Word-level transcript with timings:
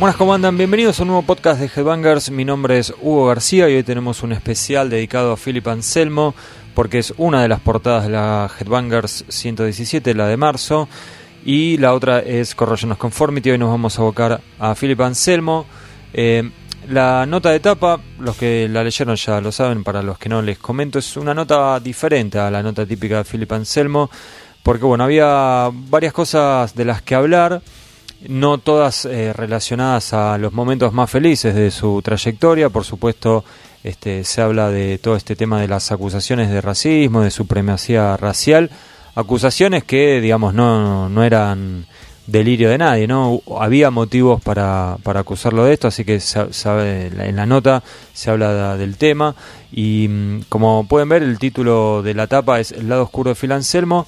Buenas, 0.00 0.16
¿cómo 0.16 0.32
andan? 0.32 0.56
Bienvenidos 0.56 0.98
a 0.98 1.02
un 1.02 1.08
nuevo 1.08 1.24
podcast 1.24 1.60
de 1.60 1.66
Headbangers. 1.66 2.30
Mi 2.30 2.46
nombre 2.46 2.78
es 2.78 2.94
Hugo 3.02 3.26
García 3.26 3.68
y 3.68 3.74
hoy 3.74 3.82
tenemos 3.82 4.22
un 4.22 4.32
especial 4.32 4.88
dedicado 4.88 5.30
a 5.30 5.36
Philip 5.36 5.68
Anselmo 5.68 6.34
porque 6.74 7.00
es 7.00 7.12
una 7.18 7.42
de 7.42 7.48
las 7.48 7.60
portadas 7.60 8.04
de 8.04 8.08
la 8.08 8.50
Headbangers 8.58 9.26
117, 9.28 10.14
la 10.14 10.26
de 10.26 10.38
marzo, 10.38 10.88
y 11.44 11.76
la 11.76 11.92
otra 11.92 12.20
es 12.20 12.54
Corrosion 12.54 12.92
of 12.92 12.98
Conformity. 12.98 13.50
Hoy 13.50 13.58
nos 13.58 13.68
vamos 13.68 13.98
a 13.98 14.00
abocar 14.00 14.40
a 14.58 14.74
Philip 14.74 15.02
Anselmo. 15.02 15.66
Eh, 16.14 16.50
la 16.88 17.26
nota 17.26 17.50
de 17.50 17.60
tapa, 17.60 18.00
los 18.20 18.38
que 18.38 18.70
la 18.70 18.82
leyeron 18.82 19.16
ya 19.16 19.38
lo 19.42 19.52
saben, 19.52 19.84
para 19.84 20.02
los 20.02 20.16
que 20.16 20.30
no 20.30 20.40
les 20.40 20.56
comento, 20.56 20.98
es 20.98 21.14
una 21.18 21.34
nota 21.34 21.78
diferente 21.78 22.38
a 22.38 22.50
la 22.50 22.62
nota 22.62 22.86
típica 22.86 23.18
de 23.18 23.24
Philip 23.24 23.52
Anselmo, 23.52 24.08
porque 24.62 24.86
bueno, 24.86 25.04
había 25.04 25.68
varias 25.70 26.14
cosas 26.14 26.74
de 26.74 26.86
las 26.86 27.02
que 27.02 27.14
hablar 27.14 27.60
no 28.28 28.58
todas 28.58 29.04
eh, 29.04 29.32
relacionadas 29.32 30.12
a 30.12 30.38
los 30.38 30.52
momentos 30.52 30.92
más 30.92 31.10
felices 31.10 31.54
de 31.54 31.70
su 31.70 32.00
trayectoria, 32.02 32.68
por 32.68 32.84
supuesto 32.84 33.44
este, 33.82 34.24
se 34.24 34.42
habla 34.42 34.70
de 34.70 34.98
todo 34.98 35.16
este 35.16 35.36
tema 35.36 35.60
de 35.60 35.68
las 35.68 35.90
acusaciones 35.90 36.50
de 36.50 36.60
racismo, 36.60 37.22
de 37.22 37.30
supremacía 37.30 38.16
racial, 38.16 38.70
acusaciones 39.14 39.84
que 39.84 40.20
digamos 40.20 40.52
no, 40.52 41.08
no 41.08 41.24
eran 41.24 41.86
delirio 42.26 42.70
de 42.70 42.78
nadie, 42.78 43.06
no 43.06 43.42
había 43.58 43.90
motivos 43.90 44.40
para, 44.40 44.98
para 45.02 45.20
acusarlo 45.20 45.64
de 45.64 45.72
esto, 45.72 45.88
así 45.88 46.04
que 46.04 46.20
sabe, 46.20 47.06
en 47.06 47.36
la 47.36 47.46
nota 47.46 47.82
se 48.12 48.30
habla 48.30 48.76
del 48.76 48.96
tema. 48.96 49.34
Y 49.72 50.08
mm, 50.08 50.42
como 50.48 50.86
pueden 50.86 51.08
ver 51.08 51.22
el 51.22 51.38
título 51.38 52.02
de 52.02 52.14
la 52.14 52.26
tapa 52.26 52.60
es 52.60 52.72
El 52.72 52.88
lado 52.88 53.02
oscuro 53.02 53.30
de 53.30 53.34
Phil 53.34 53.52
Anselmo 53.52 54.06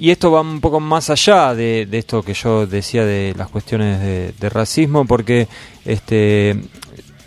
y 0.00 0.10
esto 0.10 0.32
va 0.32 0.40
un 0.40 0.62
poco 0.62 0.80
más 0.80 1.10
allá 1.10 1.54
de, 1.54 1.86
esto 1.92 2.22
que 2.22 2.32
yo 2.32 2.66
decía 2.66 3.04
de 3.04 3.34
las 3.36 3.48
cuestiones 3.48 4.00
de, 4.00 4.48
racismo, 4.48 5.04
porque 5.04 5.46
este 5.84 6.56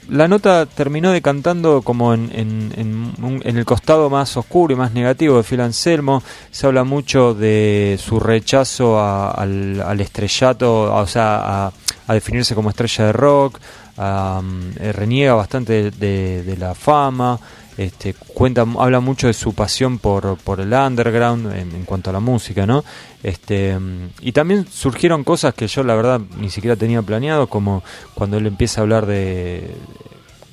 la 0.09 0.27
nota 0.27 0.65
terminó 0.65 1.11
decantando 1.11 1.83
como 1.83 2.15
en, 2.15 2.31
en, 2.33 3.57
el 3.57 3.65
costado 3.65 4.09
más 4.09 4.35
oscuro 4.38 4.73
y 4.73 4.75
más 4.75 4.91
negativo 4.91 5.38
de 5.38 5.43
Phil 5.43 5.61
Anselmo. 5.61 6.23
Se 6.52 6.65
habla 6.65 6.83
mucho 6.83 7.35
de 7.35 7.99
su 8.03 8.19
rechazo 8.19 8.99
al, 8.99 10.02
estrellato, 10.02 10.93
o 10.93 11.08
sea, 11.08 11.67
a, 11.67 12.13
definirse 12.13 12.55
como 12.55 12.71
estrella 12.71 13.05
de 13.05 13.13
rock, 13.13 13.59
eh, 13.97 14.91
reniega 14.93 15.35
bastante 15.35 15.91
de 15.91 16.58
la 16.58 16.73
fama. 16.73 17.39
Este, 17.77 18.13
cuenta, 18.13 18.61
habla 18.61 18.99
mucho 18.99 19.27
de 19.27 19.33
su 19.33 19.53
pasión 19.53 19.97
por, 19.97 20.38
por 20.38 20.59
el 20.59 20.73
underground 20.73 21.52
en, 21.53 21.85
cuanto 21.85 22.11
a 22.11 22.13
la 22.13 22.19
música, 22.19 22.67
¿no? 22.67 22.83
Este, 23.23 23.75
y 24.21 24.31
también 24.31 24.67
surgieron 24.67 25.23
cosas 25.23 25.55
que 25.55 25.67
yo 25.67 25.83
la 25.83 25.95
verdad 25.95 26.21
ni 26.38 26.49
siquiera 26.49 26.75
tenía 26.75 27.02
planeado, 27.02 27.47
como 27.47 27.83
cuando 28.13 28.38
él 28.38 28.45
empieza 28.45 28.81
a 28.81 28.83
hablar 28.83 29.07
de 29.07 29.75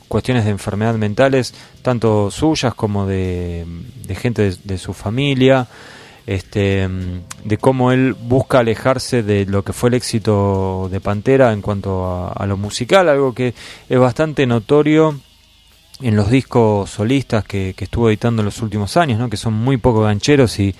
cuestiones 0.08 0.44
de 0.44 0.50
enfermedad 0.50 0.94
mentales, 0.94 1.54
tanto 1.82 2.30
suyas 2.30 2.74
como 2.74 3.06
de, 3.06 3.66
gente 4.18 4.56
de, 4.64 4.78
su 4.78 4.94
familia, 4.94 5.68
este, 6.26 6.88
de 7.44 7.58
cómo 7.58 7.92
él 7.92 8.14
busca 8.14 8.60
alejarse 8.60 9.22
de 9.22 9.44
lo 9.44 9.62
que 9.62 9.72
fue 9.74 9.90
el 9.90 9.94
éxito 9.94 10.88
de 10.90 11.00
Pantera 11.00 11.52
en 11.52 11.60
cuanto 11.60 12.32
a 12.34 12.46
lo 12.46 12.56
musical, 12.56 13.08
algo 13.08 13.34
que 13.34 13.54
es 13.88 13.98
bastante 13.98 14.46
notorio 14.46 15.20
en 16.02 16.16
los 16.16 16.30
discos 16.30 16.90
solistas 16.90 17.44
que, 17.44 17.74
estuvo 17.76 18.08
editando 18.08 18.42
en 18.42 18.46
los 18.46 18.62
últimos 18.62 18.96
años, 18.96 19.18
¿no? 19.18 19.28
que 19.28 19.36
son 19.36 19.54
muy 19.54 19.76
poco 19.76 20.02
gancheros 20.02 20.58
y 20.58 20.74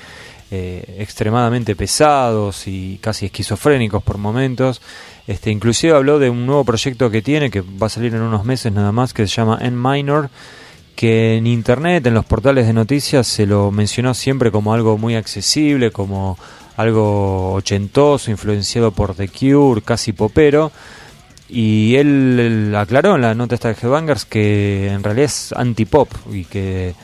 eh, 0.51 0.97
extremadamente 0.99 1.77
pesados 1.77 2.67
y 2.67 2.99
casi 3.01 3.27
esquizofrénicos 3.27 4.03
por 4.03 4.19
momentos. 4.19 4.81
Este, 5.27 5.51
inclusive 5.51 5.95
habló 5.95 6.19
de 6.19 6.31
un 6.31 6.47
nuevo 6.47 6.65
proyecto 6.65 7.11
que 7.11 7.23
tiene, 7.23 7.51
que 7.51 7.61
va 7.61 7.87
a 7.87 7.91
salir 7.91 8.15
en 8.15 8.23
unos 8.23 8.45
meses 8.45 8.73
nada 8.73 8.93
más, 8.93 9.13
que 9.13 9.27
se 9.27 9.35
llama 9.35 9.59
N 9.61 9.77
Minor, 9.77 10.31
que 10.97 11.37
en 11.37 11.47
internet, 11.47 12.05
en 12.07 12.15
los 12.15 12.25
portales 12.25 12.67
de 12.67 12.73
noticias, 12.73 13.27
se 13.27 13.47
lo 13.47 13.71
mencionó 13.71 14.13
siempre 14.15 14.51
como 14.51 14.75
algo 14.75 14.99
muy 14.99 15.15
accesible, 15.15 15.93
como 15.93 16.37
algo 16.77 17.53
ochentoso, 17.53 18.31
influenciado 18.31 18.91
por 18.91 19.15
The 19.15 19.29
Cure, 19.29 19.83
casi 19.83 20.13
popero 20.13 20.73
y 21.53 21.97
él, 21.97 22.73
aclaró 22.77 23.17
en 23.17 23.23
la 23.23 23.35
nota 23.35 23.55
esta 23.55 23.69
de 23.69 23.75
Headbangers 23.75 24.25
que 24.25 24.89
en 24.89 25.03
realidad 25.03 25.27
es 25.27 25.53
anti-pop 25.53 26.09
y 26.31 26.45
que 26.45 26.95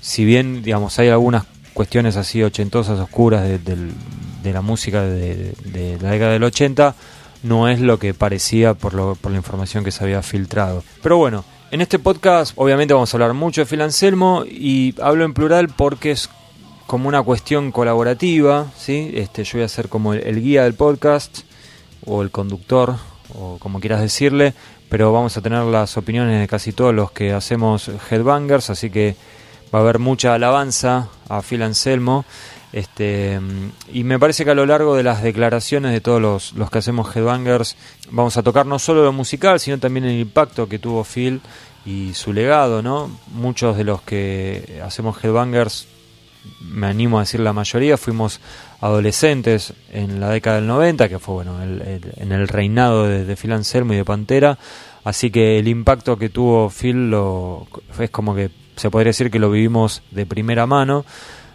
si 0.00 0.24
bien 0.24 0.62
digamos 0.62 0.98
hay 0.98 1.08
algunas 1.08 1.44
cuestiones 1.72 2.16
así 2.16 2.42
ochentosas, 2.42 2.98
oscuras 2.98 3.44
de, 3.44 4.52
la 4.52 4.60
música 4.60 5.02
de, 5.02 5.54
la 6.00 6.10
década 6.10 6.32
del 6.32 6.42
80, 6.42 6.94
no 7.44 7.68
es 7.68 7.80
lo 7.80 7.98
que 7.98 8.12
parecía 8.12 8.74
por, 8.74 8.94
lo, 8.94 9.16
la 9.22 9.36
información 9.36 9.84
que 9.84 9.92
se 9.92 10.02
había 10.02 10.22
filtrado. 10.22 10.82
Pero 11.02 11.16
bueno, 11.16 11.44
en 11.70 11.80
este 11.80 11.98
podcast 11.98 12.52
obviamente 12.56 12.94
vamos 12.94 13.14
a 13.14 13.16
hablar 13.16 13.34
mucho 13.34 13.60
de 13.60 13.66
Phil 13.66 13.80
Anselmo 13.82 14.44
y 14.44 14.94
hablo 15.00 15.24
en 15.24 15.32
plural 15.32 15.68
porque 15.68 16.10
es 16.10 16.28
como 16.86 17.08
una 17.08 17.22
cuestión 17.22 17.70
colaborativa, 17.70 18.66
¿sí? 18.76 19.12
Este, 19.14 19.44
yo 19.44 19.58
voy 19.58 19.64
a 19.64 19.68
ser 19.68 19.88
como 19.88 20.12
el 20.12 20.42
guía 20.42 20.64
del 20.64 20.74
podcast 20.74 21.40
o 22.04 22.22
el 22.22 22.30
conductor 22.30 22.96
o 23.34 23.58
como 23.58 23.80
quieras 23.80 24.00
decirle, 24.00 24.54
pero 24.88 25.12
vamos 25.12 25.36
a 25.36 25.40
tener 25.40 25.62
las 25.64 25.96
opiniones 25.96 26.40
de 26.40 26.48
casi 26.48 26.72
todos 26.72 26.94
los 26.94 27.10
que 27.12 27.32
hacemos 27.32 27.90
Headbangers, 28.10 28.70
así 28.70 28.90
que 28.90 29.16
va 29.74 29.78
a 29.78 29.82
haber 29.82 29.98
mucha 29.98 30.34
alabanza 30.34 31.08
a 31.28 31.42
Phil 31.42 31.62
Anselmo. 31.62 32.24
Este, 32.72 33.38
y 33.92 34.04
me 34.04 34.18
parece 34.18 34.44
que 34.44 34.50
a 34.50 34.54
lo 34.54 34.64
largo 34.64 34.96
de 34.96 35.02
las 35.02 35.22
declaraciones 35.22 35.92
de 35.92 36.00
todos 36.00 36.22
los, 36.22 36.52
los 36.54 36.70
que 36.70 36.78
hacemos 36.78 37.14
Headbangers 37.14 37.76
vamos 38.10 38.38
a 38.38 38.42
tocar 38.42 38.64
no 38.64 38.78
solo 38.78 39.04
lo 39.04 39.12
musical, 39.12 39.60
sino 39.60 39.78
también 39.78 40.06
el 40.06 40.18
impacto 40.18 40.68
que 40.68 40.78
tuvo 40.78 41.04
Phil 41.04 41.42
y 41.84 42.14
su 42.14 42.32
legado, 42.32 42.82
¿no? 42.82 43.10
Muchos 43.32 43.76
de 43.76 43.84
los 43.84 44.02
que 44.02 44.80
hacemos 44.84 45.22
Headbangers, 45.22 45.86
me 46.60 46.86
animo 46.86 47.18
a 47.18 47.22
decir 47.22 47.40
la 47.40 47.52
mayoría, 47.52 47.96
fuimos 47.96 48.40
adolescentes 48.82 49.72
en 49.92 50.20
la 50.20 50.28
década 50.28 50.56
del 50.56 50.66
90, 50.66 51.08
que 51.08 51.20
fue 51.20 51.34
bueno 51.36 51.62
en 51.62 52.32
el 52.32 52.48
reinado 52.48 53.06
de, 53.06 53.36
Phil 53.36 53.52
Anselmo 53.52 53.94
y 53.94 53.96
de 53.96 54.04
Pantera. 54.04 54.58
Así 55.04 55.30
que 55.30 55.58
el 55.58 55.68
impacto 55.68 56.18
que 56.18 56.28
tuvo 56.28 56.68
Phil 56.68 57.10
lo, 57.10 57.68
es 57.98 58.10
como 58.10 58.34
que 58.34 58.50
se 58.76 58.90
podría 58.90 59.10
decir 59.10 59.30
que 59.30 59.38
lo 59.38 59.50
vivimos 59.50 60.02
de 60.10 60.26
primera 60.26 60.66
mano. 60.66 61.04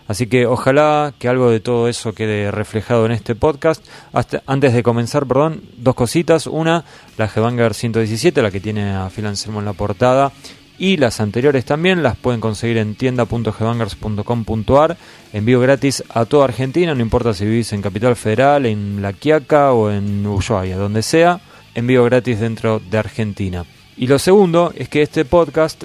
Así 0.07 0.27
que 0.27 0.45
ojalá 0.45 1.13
que 1.19 1.27
algo 1.27 1.49
de 1.49 1.59
todo 1.59 1.89
eso 1.89 2.13
quede 2.13 2.49
reflejado 2.49 3.05
en 3.05 3.11
este 3.11 3.35
podcast. 3.35 3.85
Hasta, 4.13 4.41
antes 4.47 4.73
de 4.73 4.81
comenzar, 4.81 5.27
perdón, 5.27 5.63
dos 5.75 5.95
cositas. 5.95 6.47
Una, 6.47 6.85
la 7.17 7.25
Headbanger 7.25 7.73
117, 7.73 8.41
la 8.41 8.51
que 8.51 8.61
tiene 8.61 8.95
a 8.95 9.09
Phil 9.09 9.25
Anselmo 9.25 9.59
en 9.59 9.65
la 9.65 9.73
portada 9.73 10.31
y 10.77 10.97
las 10.97 11.19
anteriores 11.19 11.65
también 11.65 12.03
las 12.03 12.15
pueden 12.15 12.39
conseguir 12.39 12.77
en 12.77 12.93
tienda.gebangers.com.ar 12.95 14.97
envío 15.33 15.59
gratis 15.59 16.03
a 16.09 16.25
toda 16.25 16.45
Argentina, 16.45 16.95
no 16.95 17.01
importa 17.01 17.33
si 17.33 17.45
vivís 17.45 17.73
en 17.73 17.81
Capital 17.81 18.15
Federal, 18.15 18.65
en 18.65 19.01
La 19.01 19.11
Quiaca 19.13 19.73
o 19.73 19.91
en 19.91 20.25
Ushuaia, 20.25 20.77
donde 20.77 21.03
sea, 21.03 21.41
envío 21.75 22.03
gratis 22.03 22.39
dentro 22.39 22.79
de 22.79 22.97
Argentina. 22.97 23.65
Y 23.95 24.07
lo 24.07 24.17
segundo 24.19 24.73
es 24.75 24.89
que 24.89 25.01
este 25.01 25.23
podcast 25.25 25.83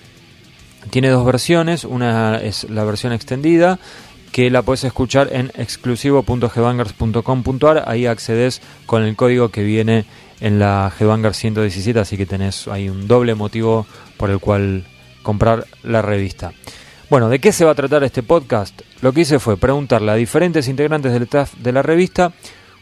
tiene 0.91 1.09
dos 1.09 1.25
versiones, 1.25 1.85
una 1.85 2.39
es 2.39 2.69
la 2.69 2.83
versión 2.85 3.13
extendida 3.13 3.79
que 4.33 4.51
la 4.51 4.63
puedes 4.63 4.83
escuchar 4.85 5.29
en 5.31 5.53
exclusivo.gebangers.com.ar, 5.55 7.85
ahí 7.87 8.07
accedes 8.07 8.63
con 8.87 9.03
el 9.03 9.15
código 9.15 9.51
que 9.51 9.63
viene 9.63 10.07
en 10.43 10.59
la 10.59 10.93
Headbanger 10.99 11.35
117, 11.35 12.01
así 12.01 12.17
que 12.17 12.27
tenés 12.27 12.67
ahí 12.67 12.89
un 12.89 13.07
doble 13.07 13.37
motivo 13.37 13.87
por 14.17 14.29
el 14.29 14.41
cual 14.41 14.85
comprar 15.23 15.67
la 15.85 16.03
revista. 16.03 16.53
Bueno, 17.09 17.29
¿de 17.29 17.39
qué 17.39 17.53
se 17.53 17.65
va 17.65 17.71
a 17.71 17.77
tratar 17.77 18.03
este 18.03 18.25
podcast? 18.25 18.83
Lo 19.03 19.13
que 19.13 19.21
hice 19.21 19.39
fue 19.39 19.57
preguntarle 19.57 20.11
a 20.11 20.17
diferentes 20.17 20.67
integrantes 20.67 21.13
del 21.13 21.23
staff 21.25 21.55
de 21.55 21.73
la 21.73 21.83
revista 21.83 22.33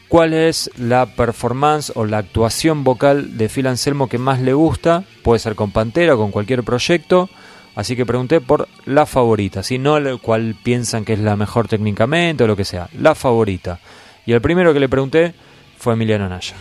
cuál 0.09 0.33
es 0.33 0.71
la 0.79 1.05
performance 1.05 1.93
o 1.95 2.07
la 2.07 2.19
actuación 2.19 2.83
vocal 2.83 3.37
de 3.37 3.51
Phil 3.51 3.67
Anselmo 3.67 4.09
que 4.09 4.17
más 4.17 4.41
le 4.41 4.55
gusta, 4.55 5.05
puede 5.23 5.39
ser 5.39 5.55
con 5.55 5.71
Pantera 5.71 6.15
o 6.15 6.19
con 6.19 6.31
cualquier 6.31 6.65
proyecto, 6.65 7.29
así 7.75 7.95
que 7.95 8.07
pregunté 8.07 8.41
por 8.41 8.69
la 8.87 9.05
favorita, 9.05 9.63
si 9.63 9.79
no 9.79 9.99
el 9.99 10.19
cual 10.19 10.57
piensan 10.63 11.05
que 11.05 11.13
es 11.13 11.21
la 11.21 11.37
mejor 11.37 11.69
técnicamente 11.69 12.45
o 12.45 12.47
lo 12.47 12.57
que 12.57 12.65
sea, 12.65 12.89
la 12.99 13.15
favorita. 13.15 13.81
Y 14.25 14.33
el 14.33 14.41
primero 14.41 14.73
que 14.73 14.81
le 14.81 14.89
pregunté 14.89 15.35
fue 15.77 15.93
Emiliano 15.93 16.27
Naya. 16.27 16.57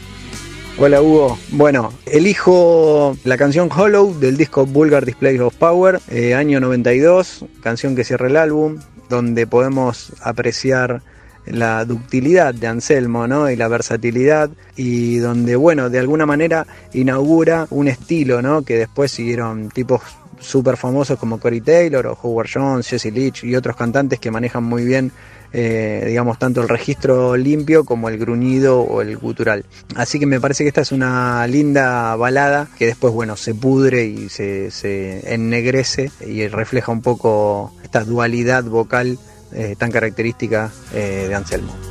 Hola 0.82 1.02
Hugo. 1.02 1.38
Bueno, 1.52 1.92
elijo 2.06 3.18
la 3.26 3.36
canción 3.36 3.70
Hollow 3.70 4.18
del 4.18 4.38
disco 4.38 4.66
Vulgar 4.66 5.06
Display 5.06 5.38
of 5.40 5.54
Power, 5.56 6.00
eh, 6.08 6.36
año 6.36 6.62
92, 6.62 7.44
canción 7.62 7.98
que 7.98 8.06
cierra 8.06 8.28
el 8.28 8.38
álbum, 8.38 8.78
donde 9.10 9.46
podemos 9.46 10.14
apreciar 10.22 11.02
la 11.46 11.84
ductilidad 11.84 12.54
de 12.54 12.68
Anselmo 12.68 13.28
¿no? 13.28 13.50
y 13.50 13.58
la 13.58 13.68
versatilidad 13.68 14.52
y 14.78 15.18
donde 15.18 15.58
bueno 15.58 15.90
de 15.90 16.00
alguna 16.00 16.26
manera 16.26 16.66
inaugura 16.94 17.68
un 17.72 17.90
estilo 17.90 18.42
¿no? 18.42 18.62
que 18.62 18.78
después 18.78 19.12
siguieron 19.12 19.68
tipos 19.70 20.02
súper 20.40 20.78
famosos 20.78 21.20
como 21.20 21.42
Corey 21.42 21.60
Taylor 21.60 22.08
o 22.08 22.18
Howard 22.22 22.50
Jones, 22.54 22.88
Jesse 22.88 23.12
Leach 23.12 23.44
y 23.44 23.54
otros 23.54 23.76
cantantes 23.76 24.20
que 24.20 24.32
manejan 24.32 24.64
muy 24.64 24.86
bien 24.86 25.12
eh, 25.54 26.04
digamos, 26.08 26.38
tanto 26.38 26.62
el 26.62 26.70
registro 26.70 27.36
limpio 27.36 27.84
como 27.84 28.10
el 28.10 28.18
gruñido 28.18 28.82
o 28.82 29.02
el 29.02 29.18
gutural. 29.18 29.66
Así 29.96 30.20
que 30.20 30.26
me 30.26 30.40
parece 30.40 30.64
que 30.64 30.70
esta 30.70 30.82
es 30.82 30.92
una 30.92 31.46
linda 31.48 32.16
balada 32.16 32.68
que 32.78 32.86
después, 32.86 33.14
bueno, 33.14 33.36
se 33.36 33.56
pudre 33.56 34.06
y 34.06 34.30
se, 34.30 34.70
ennegrece 35.34 36.12
y 36.26 36.48
refleja 36.48 36.92
un 36.92 37.02
poco 37.02 37.74
esta 37.84 38.04
dualidad 38.04 38.64
vocal 38.64 39.18
eh, 39.54 39.76
tan 39.78 39.92
característica 39.92 40.72
eh, 40.94 41.26
de 41.28 41.36
Anselmo. 41.36 41.89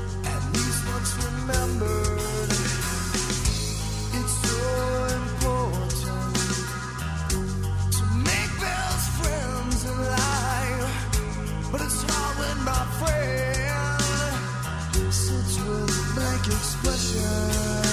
expression. 16.47 17.88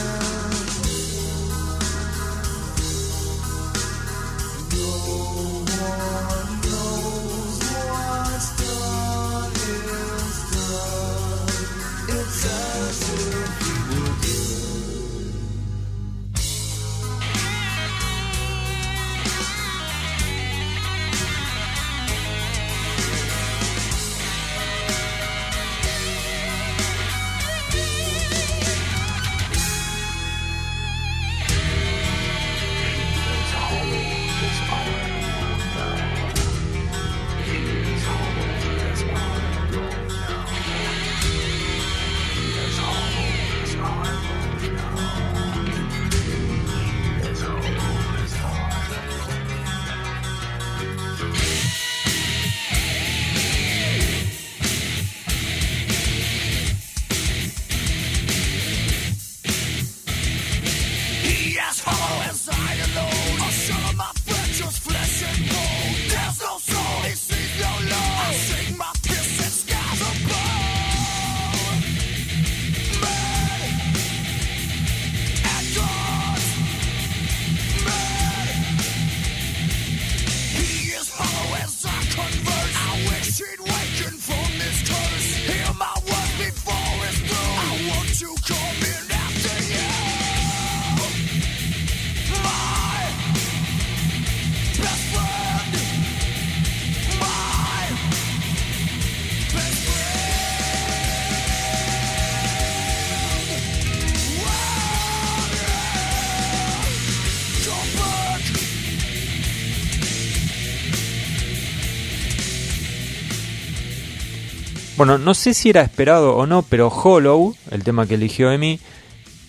Bueno, 114.97 115.18
no 115.18 115.33
sé 115.33 115.53
si 115.53 115.69
era 115.69 115.81
esperado 115.81 116.38
o 116.38 116.45
no, 116.45 116.62
pero 116.62 116.88
Hollow, 116.88 117.53
el 117.69 117.83
tema 117.83 118.07
que 118.07 118.15
eligió 118.15 118.50
Emi, 118.50 118.80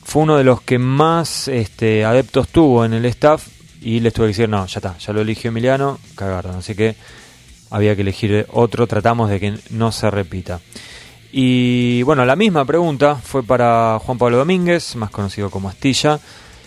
fue 0.02 0.22
uno 0.22 0.36
de 0.36 0.42
los 0.42 0.60
que 0.60 0.78
más 0.80 1.46
este, 1.46 2.04
adeptos 2.04 2.48
tuvo 2.48 2.84
en 2.84 2.92
el 2.92 3.04
staff 3.04 3.46
y 3.80 4.00
les 4.00 4.12
tuve 4.12 4.26
que 4.26 4.30
decir, 4.32 4.48
no, 4.48 4.66
ya 4.66 4.78
está, 4.78 4.98
ya 4.98 5.12
lo 5.12 5.20
eligió 5.20 5.50
Emiliano, 5.50 6.00
cagaron. 6.16 6.56
Así 6.56 6.74
que 6.74 6.96
había 7.70 7.94
que 7.94 8.02
elegir 8.02 8.46
otro, 8.52 8.88
tratamos 8.88 9.30
de 9.30 9.38
que 9.38 9.54
no 9.70 9.92
se 9.92 10.10
repita. 10.10 10.60
Y 11.30 12.02
bueno, 12.02 12.24
la 12.24 12.34
misma 12.34 12.64
pregunta 12.64 13.14
fue 13.14 13.44
para 13.44 14.00
Juan 14.02 14.18
Pablo 14.18 14.38
Domínguez, 14.38 14.96
más 14.96 15.10
conocido 15.10 15.50
como 15.50 15.68
Astilla. 15.68 16.18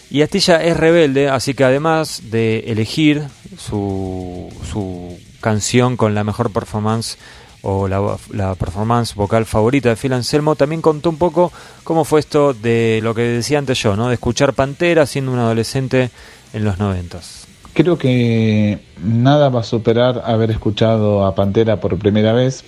Y 0.09 0.21
Astilla 0.21 0.63
es 0.63 0.77
rebelde, 0.77 1.27
así 1.27 1.53
que 1.53 1.65
además 1.65 2.21
de 2.31 2.59
elegir 2.67 3.23
su, 3.57 4.49
su 4.71 5.19
canción 5.41 5.97
con 5.97 6.15
la 6.15 6.23
mejor 6.23 6.51
performance 6.51 7.17
o 7.61 7.87
la, 7.87 8.55
performance 8.55 9.15
vocal 9.15 9.45
favorita 9.45 9.89
de 9.89 9.95
Phil 9.95 10.13
Anselmo, 10.13 10.55
también 10.55 10.81
contó 10.81 11.09
un 11.09 11.17
poco 11.17 11.51
cómo 11.83 12.05
fue 12.05 12.19
esto 12.19 12.53
de 12.53 12.99
lo 13.03 13.13
que 13.13 13.21
decía 13.21 13.59
antes 13.59 13.81
yo, 13.81 13.95
¿no? 13.95 14.07
de 14.07 14.15
escuchar 14.15 14.53
Pantera 14.53 15.05
siendo 15.05 15.31
un 15.31 15.39
adolescente 15.39 16.09
en 16.53 16.63
los 16.63 16.79
noventas. 16.79 17.47
Creo 17.73 17.97
que 17.97 18.79
nada 19.03 19.49
va 19.49 19.61
a 19.61 19.63
superar 19.63 20.23
haber 20.25 20.51
escuchado 20.51 21.25
a 21.25 21.35
Pantera 21.35 21.79
por 21.79 21.97
primera 21.97 22.33
vez, 22.33 22.63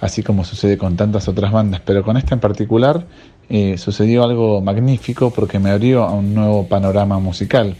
así 0.00 0.22
como 0.22 0.44
sucede 0.44 0.78
con 0.78 0.96
tantas 0.96 1.28
otras 1.28 1.52
bandas, 1.52 1.82
pero 1.84 2.02
con 2.02 2.16
esta 2.16 2.34
en 2.34 2.40
particular 2.40 3.06
eh, 3.48 3.76
sucedió 3.78 4.24
algo 4.24 4.60
magnífico 4.60 5.30
porque 5.30 5.58
me 5.58 5.70
abrió 5.70 6.04
a 6.04 6.12
un 6.12 6.34
nuevo 6.34 6.66
panorama 6.66 7.18
musical. 7.18 7.76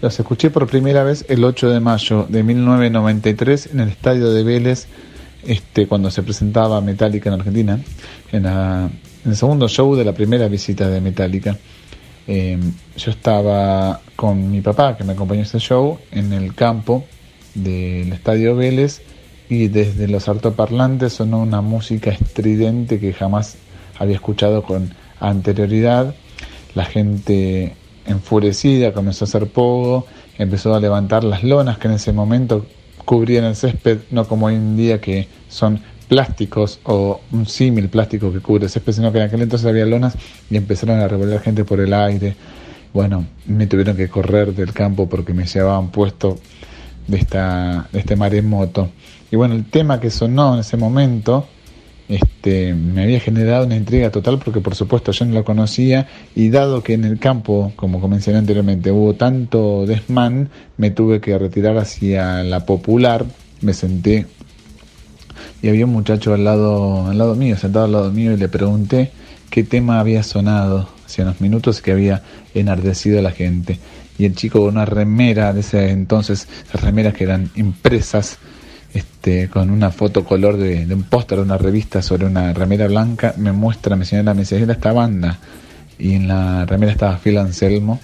Los 0.00 0.18
escuché 0.20 0.50
por 0.50 0.68
primera 0.68 1.02
vez 1.02 1.24
el 1.28 1.42
8 1.42 1.70
de 1.70 1.80
mayo 1.80 2.26
de 2.28 2.44
1993 2.44 3.70
en 3.72 3.80
el 3.80 3.88
estadio 3.88 4.30
de 4.30 4.44
Vélez 4.44 4.86
este, 5.46 5.86
cuando 5.86 6.10
se 6.10 6.22
presentaba 6.22 6.80
Metallica 6.80 7.28
en 7.28 7.34
Argentina, 7.34 7.80
en, 8.32 8.46
el 8.46 9.36
segundo 9.36 9.68
show 9.68 9.94
de 9.94 10.04
la 10.04 10.12
primera 10.12 10.48
visita 10.48 10.88
de 10.88 11.00
Metallica. 11.00 11.56
Em, 12.26 12.72
yo 12.96 13.10
estaba 13.10 14.00
con 14.16 14.50
mi 14.50 14.60
papá, 14.60 14.96
que 14.96 15.04
me 15.04 15.12
acompañó 15.12 15.42
ese 15.42 15.58
show, 15.58 15.98
en 16.10 16.32
el 16.32 16.54
campo 16.54 17.04
del 17.54 18.12
Estadio 18.12 18.54
Vélez 18.54 19.02
y 19.48 19.68
desde 19.68 20.08
los 20.08 20.28
altoparlantes 20.28 21.14
sonó 21.14 21.40
una 21.40 21.62
música 21.62 22.10
estridente 22.10 23.00
que 23.00 23.12
jamás 23.12 23.56
había 23.98 24.16
escuchado 24.16 24.62
con 24.62 24.94
anterioridad. 25.20 26.14
La 26.74 26.84
gente 26.84 27.74
enfurecida 28.06 28.92
comenzó 28.92 29.24
a 29.24 29.28
hacer 29.28 29.46
pogo, 29.48 30.06
empezó 30.38 30.74
a 30.74 30.80
levantar 30.80 31.24
las 31.24 31.42
lonas 31.44 31.78
que 31.78 31.88
en 31.88 31.94
ese 31.94 32.12
momento 32.12 32.66
cubrían 33.08 33.46
el 33.46 33.56
césped, 33.56 34.00
no 34.10 34.28
como 34.28 34.46
hoy 34.46 34.56
en 34.56 34.76
día 34.76 35.00
que 35.00 35.28
son 35.48 35.80
plásticos 36.08 36.78
o 36.84 37.22
un 37.32 37.46
símil 37.46 37.88
plástico 37.88 38.30
que 38.30 38.40
cubre 38.40 38.64
el 38.64 38.70
césped, 38.70 38.92
sino 38.92 39.10
que 39.10 39.16
en 39.16 39.24
aquel 39.24 39.40
entonces 39.40 39.66
había 39.66 39.86
lonas 39.86 40.14
y 40.50 40.58
empezaron 40.58 41.00
a 41.00 41.08
revolver 41.08 41.40
gente 41.40 41.64
por 41.64 41.80
el 41.80 41.94
aire. 41.94 42.36
Bueno, 42.92 43.24
me 43.46 43.66
tuvieron 43.66 43.96
que 43.96 44.10
correr 44.10 44.54
del 44.54 44.74
campo 44.74 45.08
porque 45.08 45.32
me 45.32 45.46
llevaban 45.46 45.88
puesto 45.90 46.38
de, 47.06 47.16
esta, 47.16 47.88
de 47.90 47.98
este 47.98 48.14
maremoto. 48.14 48.90
Y 49.30 49.36
bueno, 49.36 49.54
el 49.54 49.64
tema 49.64 50.00
que 50.00 50.10
sonó 50.10 50.52
en 50.52 50.60
ese 50.60 50.76
momento 50.76 51.48
este, 52.08 52.74
me 52.74 53.02
había 53.02 53.20
generado 53.20 53.66
una 53.66 53.76
intriga 53.76 54.10
total 54.10 54.38
porque 54.38 54.60
por 54.60 54.74
supuesto 54.74 55.12
yo 55.12 55.24
no 55.26 55.34
lo 55.34 55.44
conocía 55.44 56.08
y 56.34 56.48
dado 56.48 56.82
que 56.82 56.94
en 56.94 57.04
el 57.04 57.18
campo, 57.18 57.72
como 57.76 58.00
comencé 58.00 58.34
anteriormente, 58.34 58.90
hubo 58.90 59.14
tanto 59.14 59.84
desmán, 59.86 60.48
me 60.78 60.90
tuve 60.90 61.20
que 61.20 61.36
retirar 61.36 61.76
hacia 61.76 62.42
la 62.44 62.64
popular, 62.64 63.26
me 63.60 63.74
senté 63.74 64.26
y 65.62 65.68
había 65.68 65.84
un 65.84 65.92
muchacho 65.92 66.34
al 66.34 66.44
lado, 66.44 67.08
al 67.08 67.18
lado 67.18 67.34
mío, 67.34 67.56
sentado 67.56 67.84
al 67.84 67.92
lado 67.92 68.10
mío 68.10 68.32
y 68.32 68.36
le 68.36 68.48
pregunté 68.48 69.10
qué 69.50 69.64
tema 69.64 70.00
había 70.00 70.22
sonado 70.22 70.88
hace 71.04 71.22
unos 71.22 71.40
minutos 71.40 71.82
que 71.82 71.92
había 71.92 72.22
enardecido 72.54 73.18
a 73.18 73.22
la 73.22 73.32
gente. 73.32 73.78
Y 74.18 74.24
el 74.24 74.34
chico 74.34 74.60
con 74.60 74.70
una 74.70 74.84
remera 74.84 75.52
de 75.52 75.60
ese 75.60 75.90
entonces, 75.90 76.48
esas 76.68 76.80
remeras 76.80 77.14
que 77.14 77.24
eran 77.24 77.50
impresas, 77.54 78.38
este, 78.94 79.48
con 79.48 79.70
una 79.70 79.90
foto 79.90 80.24
color 80.24 80.56
de, 80.56 80.86
un 80.92 81.02
póster 81.04 81.38
de 81.38 81.44
una 81.44 81.58
revista 81.58 82.02
sobre 82.02 82.26
una 82.26 82.52
remera 82.52 82.86
blanca, 82.86 83.34
me 83.36 83.52
muestra, 83.52 83.96
me 83.96 84.04
señala, 84.04 84.34
me 84.34 84.42
esta 84.42 84.92
banda. 84.92 85.38
Y 85.98 86.14
en 86.14 86.28
la 86.28 86.64
remera 86.64 86.92
estaba 86.92 87.18
Phil 87.18 87.38
Anselmo 87.38 88.00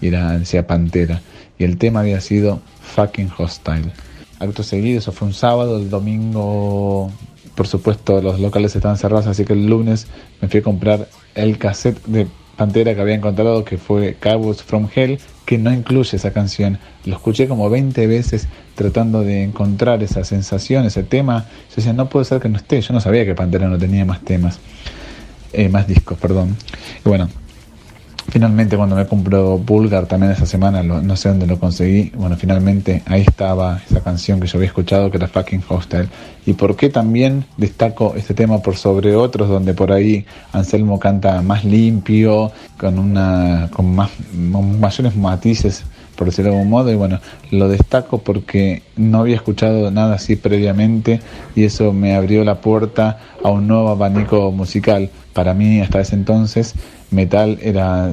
y 0.00 0.08
era, 0.08 0.38
decía 0.38 0.66
Pantera. 0.66 1.20
Y 1.58 1.64
el 1.64 1.76
tema 1.76 2.00
había 2.00 2.20
sido 2.20 2.60
Fucking 2.80 3.30
Hostile. 3.36 3.92
Acto 4.38 4.62
seguido, 4.62 4.98
eso 4.98 5.12
fue 5.12 5.28
un 5.28 5.34
sábado, 5.34 5.78
el 5.78 5.90
domingo 5.90 7.10
por 7.54 7.66
supuesto 7.66 8.20
los 8.22 8.40
locales 8.40 8.74
estaban 8.74 8.96
cerrados, 8.96 9.26
así 9.26 9.44
que 9.44 9.52
el 9.52 9.66
lunes 9.66 10.06
me 10.40 10.48
fui 10.48 10.60
a 10.60 10.62
comprar 10.62 11.08
el 11.34 11.58
cassette 11.58 12.02
de 12.06 12.26
Pantera 12.56 12.94
que 12.94 13.00
había 13.00 13.14
encontrado 13.14 13.64
que 13.64 13.78
fue 13.78 14.16
Cowboys 14.18 14.62
from 14.62 14.88
Hell, 14.94 15.18
que 15.44 15.58
no 15.58 15.72
incluye 15.72 16.16
esa 16.16 16.32
canción. 16.32 16.78
Lo 17.04 17.16
escuché 17.16 17.48
como 17.48 17.68
20 17.68 18.06
veces 18.06 18.48
tratando 18.74 19.22
de 19.22 19.42
encontrar 19.44 20.02
esa 20.02 20.24
sensación, 20.24 20.84
ese 20.86 21.02
tema. 21.02 21.46
Yo 21.70 21.76
decía, 21.76 21.92
no 21.92 22.08
puede 22.08 22.24
ser 22.24 22.40
que 22.40 22.48
no 22.48 22.56
esté. 22.56 22.80
Yo 22.80 22.94
no 22.94 23.00
sabía 23.00 23.24
que 23.24 23.34
Pantera 23.34 23.68
no 23.68 23.78
tenía 23.78 24.04
más 24.04 24.20
temas, 24.20 24.60
eh, 25.52 25.68
más 25.68 25.86
discos, 25.86 26.18
perdón. 26.18 26.56
Y 27.04 27.08
bueno, 27.08 27.28
Finalmente 28.32 28.78
cuando 28.78 28.96
me 28.96 29.04
compró 29.04 29.58
Bulgar 29.58 30.06
también 30.06 30.32
esa 30.32 30.46
semana, 30.46 30.82
no 30.82 31.16
sé 31.16 31.28
dónde 31.28 31.46
lo 31.46 31.58
conseguí, 31.58 32.10
bueno, 32.16 32.34
finalmente 32.34 33.02
ahí 33.04 33.20
estaba 33.20 33.82
esa 33.86 34.00
canción 34.00 34.40
que 34.40 34.46
yo 34.46 34.56
había 34.56 34.68
escuchado 34.68 35.10
que 35.10 35.18
era 35.18 35.28
Fucking 35.28 35.62
Hostel. 35.68 36.08
Y 36.46 36.54
por 36.54 36.74
qué 36.74 36.88
también 36.88 37.44
destaco 37.58 38.14
este 38.16 38.32
tema 38.32 38.62
por 38.62 38.76
sobre 38.76 39.14
otros 39.14 39.50
donde 39.50 39.74
por 39.74 39.92
ahí 39.92 40.24
Anselmo 40.54 40.98
canta 40.98 41.42
más 41.42 41.66
limpio, 41.66 42.50
con 42.78 42.98
una 42.98 43.68
con 43.70 43.94
más 43.94 44.10
mayores 44.32 45.14
matices 45.14 45.84
por 46.16 46.28
decirlo 46.28 46.52
de 46.52 46.56
algún 46.56 46.70
modo 46.70 46.90
y 46.90 46.94
bueno, 46.94 47.20
lo 47.50 47.68
destaco 47.68 48.18
porque 48.18 48.82
no 48.96 49.20
había 49.20 49.36
escuchado 49.36 49.90
nada 49.90 50.14
así 50.14 50.36
previamente 50.36 51.20
y 51.54 51.64
eso 51.64 51.92
me 51.92 52.14
abrió 52.14 52.44
la 52.44 52.60
puerta 52.60 53.18
a 53.42 53.50
un 53.50 53.66
nuevo 53.66 53.88
abanico 53.88 54.50
musical. 54.52 55.10
Para 55.32 55.54
mí 55.54 55.80
hasta 55.80 56.00
ese 56.00 56.14
entonces 56.14 56.74
metal 57.10 57.58
era 57.62 58.12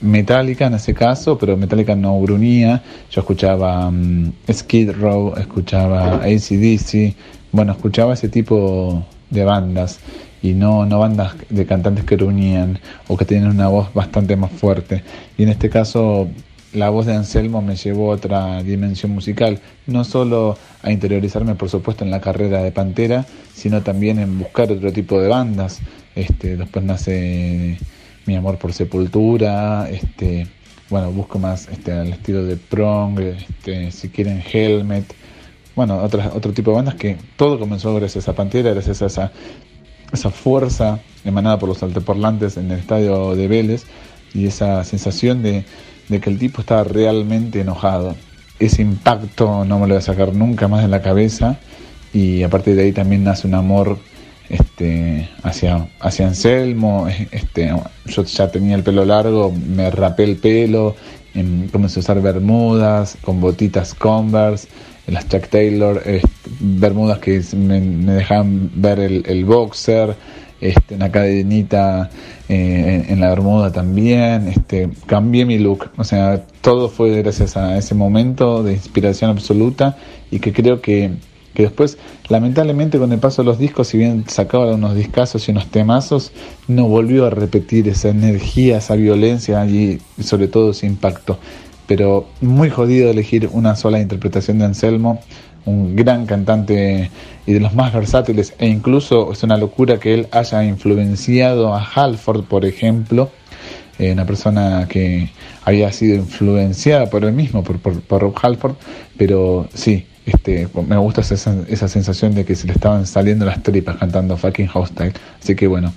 Metallica 0.00 0.66
en 0.66 0.74
ese 0.74 0.94
caso, 0.94 1.38
pero 1.38 1.56
Metallica 1.56 1.94
no 1.94 2.20
grunía. 2.20 2.82
Yo 3.10 3.20
escuchaba 3.20 3.88
um, 3.88 4.32
Skid 4.50 4.92
Row, 4.92 5.34
escuchaba 5.36 6.16
ACDC, 6.22 7.14
bueno, 7.52 7.72
escuchaba 7.72 8.14
ese 8.14 8.28
tipo 8.28 9.04
de 9.30 9.44
bandas 9.44 10.00
y 10.42 10.52
no, 10.54 10.86
no 10.86 10.98
bandas 10.98 11.34
de 11.48 11.66
cantantes 11.66 12.04
que 12.04 12.16
gruñían 12.16 12.78
o 13.08 13.16
que 13.16 13.24
tienen 13.24 13.48
una 13.48 13.68
voz 13.68 13.92
bastante 13.92 14.36
más 14.36 14.50
fuerte. 14.50 15.02
Y 15.36 15.42
en 15.42 15.50
este 15.50 15.68
caso 15.68 16.28
la 16.72 16.88
voz 16.90 17.06
de 17.06 17.14
Anselmo 17.14 17.62
me 17.62 17.76
llevó 17.76 18.12
a 18.12 18.14
otra 18.14 18.62
dimensión 18.62 19.12
musical, 19.12 19.60
no 19.86 20.04
solo 20.04 20.56
a 20.82 20.92
interiorizarme 20.92 21.56
por 21.56 21.68
supuesto 21.68 22.04
en 22.04 22.10
la 22.10 22.20
carrera 22.20 22.62
de 22.62 22.70
Pantera, 22.70 23.26
sino 23.54 23.82
también 23.82 24.18
en 24.18 24.38
buscar 24.38 24.70
otro 24.70 24.92
tipo 24.92 25.20
de 25.20 25.28
bandas. 25.28 25.80
Este, 26.14 26.56
después 26.56 26.84
nace 26.84 27.78
mi 28.30 28.36
amor 28.36 28.58
por 28.58 28.72
Sepultura, 28.72 29.90
este, 29.90 30.46
bueno, 30.88 31.10
busco 31.10 31.40
más 31.40 31.66
este, 31.66 31.90
al 31.90 32.12
estilo 32.12 32.44
de 32.44 32.56
Prong, 32.56 33.18
este, 33.18 33.90
si 33.90 34.08
quieren 34.08 34.40
Helmet, 34.40 35.12
bueno, 35.74 35.98
otras, 35.98 36.32
otro 36.32 36.52
tipo 36.52 36.70
de 36.70 36.76
bandas 36.76 36.94
que 36.94 37.16
todo 37.36 37.58
comenzó 37.58 37.92
gracias 37.96 38.28
a 38.28 38.36
Pantera, 38.36 38.70
gracias 38.70 39.02
a 39.02 39.06
esa, 39.06 39.32
esa 40.12 40.30
fuerza 40.30 41.00
emanada 41.24 41.58
por 41.58 41.68
los 41.68 41.82
alteporlantes 41.82 42.56
en 42.56 42.70
el 42.70 42.78
estadio 42.78 43.34
de 43.34 43.48
Vélez 43.48 43.84
y 44.32 44.46
esa 44.46 44.84
sensación 44.84 45.42
de, 45.42 45.64
de 46.08 46.20
que 46.20 46.30
el 46.30 46.38
tipo 46.38 46.60
estaba 46.60 46.84
realmente 46.84 47.62
enojado. 47.62 48.14
Ese 48.60 48.82
impacto 48.82 49.64
no 49.64 49.80
me 49.80 49.88
lo 49.88 49.94
voy 49.94 49.98
a 49.98 50.02
sacar 50.02 50.34
nunca 50.34 50.68
más 50.68 50.82
de 50.82 50.88
la 50.88 51.02
cabeza 51.02 51.58
y 52.12 52.44
a 52.44 52.48
partir 52.48 52.76
de 52.76 52.82
ahí 52.82 52.92
también 52.92 53.24
nace 53.24 53.48
un 53.48 53.54
amor 53.54 53.98
este, 54.50 55.28
hacia, 55.44 55.88
hacia 56.00 56.26
Anselmo, 56.26 57.06
este, 57.30 57.72
yo 58.06 58.24
ya 58.24 58.50
tenía 58.50 58.74
el 58.74 58.82
pelo 58.82 59.04
largo, 59.04 59.52
me 59.52 59.90
rapé 59.90 60.24
el 60.24 60.36
pelo, 60.36 60.96
em, 61.34 61.68
comencé 61.68 62.00
a 62.00 62.02
usar 62.02 62.20
bermudas 62.20 63.16
con 63.22 63.40
botitas 63.40 63.94
Converse, 63.94 64.68
las 65.06 65.28
Chuck 65.28 65.48
Taylor, 65.48 66.02
bermudas 66.58 67.18
que 67.20 67.40
me, 67.56 67.80
dejaban 67.80 68.70
ver 68.74 68.98
el, 68.98 69.44
boxer, 69.44 70.16
este, 70.60 70.96
una 70.96 71.10
cadenita 71.10 72.10
eh, 72.48 73.06
en, 73.08 73.20
la 73.20 73.30
bermuda 73.30 73.72
también, 73.72 74.48
este, 74.48 74.90
cambié 75.06 75.44
mi 75.44 75.58
look, 75.58 75.90
o 75.96 76.04
sea, 76.04 76.44
todo 76.60 76.88
fue 76.88 77.22
gracias 77.22 77.56
a 77.56 77.78
ese 77.78 77.94
momento 77.94 78.62
de 78.62 78.72
inspiración 78.74 79.30
absoluta 79.30 79.96
y 80.30 80.40
que 80.40 80.52
creo 80.52 80.80
que 80.80 81.12
que 81.54 81.64
después, 81.64 81.98
lamentablemente, 82.28 82.98
con 82.98 83.12
el 83.12 83.18
paso 83.18 83.42
de 83.42 83.46
los 83.46 83.58
discos, 83.58 83.88
si 83.88 83.98
bien 83.98 84.24
sacaba 84.28 84.74
unos 84.74 84.94
discazos 84.94 85.48
y 85.48 85.50
unos 85.50 85.66
temazos, 85.66 86.32
no 86.68 86.88
volvió 86.88 87.26
a 87.26 87.30
repetir 87.30 87.88
esa 87.88 88.08
energía, 88.08 88.78
esa 88.78 88.94
violencia 88.94 89.64
y 89.66 90.00
sobre 90.20 90.48
todo 90.48 90.70
ese 90.70 90.86
impacto. 90.86 91.38
Pero 91.86 92.28
muy 92.40 92.70
jodido 92.70 93.10
elegir 93.10 93.48
una 93.52 93.74
sola 93.74 94.00
interpretación 94.00 94.58
de 94.58 94.66
Anselmo, 94.66 95.20
un 95.64 95.96
gran 95.96 96.26
cantante 96.26 97.10
y 97.46 97.52
de 97.52 97.60
los 97.60 97.74
más 97.74 97.92
versátiles, 97.92 98.54
e 98.58 98.68
incluso 98.68 99.32
es 99.32 99.42
una 99.42 99.56
locura 99.56 99.98
que 99.98 100.14
él 100.14 100.28
haya 100.30 100.64
influenciado 100.64 101.74
a 101.74 101.84
Halford, 101.84 102.44
por 102.44 102.64
ejemplo, 102.64 103.30
eh, 103.98 104.12
una 104.12 104.24
persona 104.24 104.86
que 104.88 105.30
había 105.64 105.92
sido 105.92 106.16
influenciada 106.16 107.10
por 107.10 107.24
él 107.24 107.32
mismo, 107.32 107.62
por, 107.62 107.78
por, 107.78 108.00
por 108.00 108.22
Rob 108.22 108.34
Halford, 108.40 108.76
pero 109.18 109.68
sí, 109.74 110.06
este, 110.26 110.68
me 110.86 110.96
gusta 110.96 111.20
esa, 111.22 111.54
esa, 111.68 111.88
sensación 111.88 112.34
de 112.34 112.44
que 112.44 112.54
se 112.54 112.66
le 112.66 112.72
estaban 112.72 113.06
saliendo 113.06 113.44
las 113.44 113.62
tripas 113.62 113.96
cantando 113.96 114.36
Fucking 114.36 114.70
Hostile. 114.72 115.12
Así 115.40 115.54
que 115.54 115.66
bueno, 115.66 115.92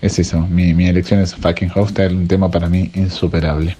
es 0.00 0.18
eso. 0.18 0.40
Mi, 0.40 0.74
mi 0.74 0.88
elección 0.88 1.20
es 1.20 1.34
Fucking 1.34 1.70
Hostile, 1.74 2.14
un 2.14 2.28
tema 2.28 2.50
para 2.50 2.68
mí 2.68 2.90
insuperable. 2.94 3.76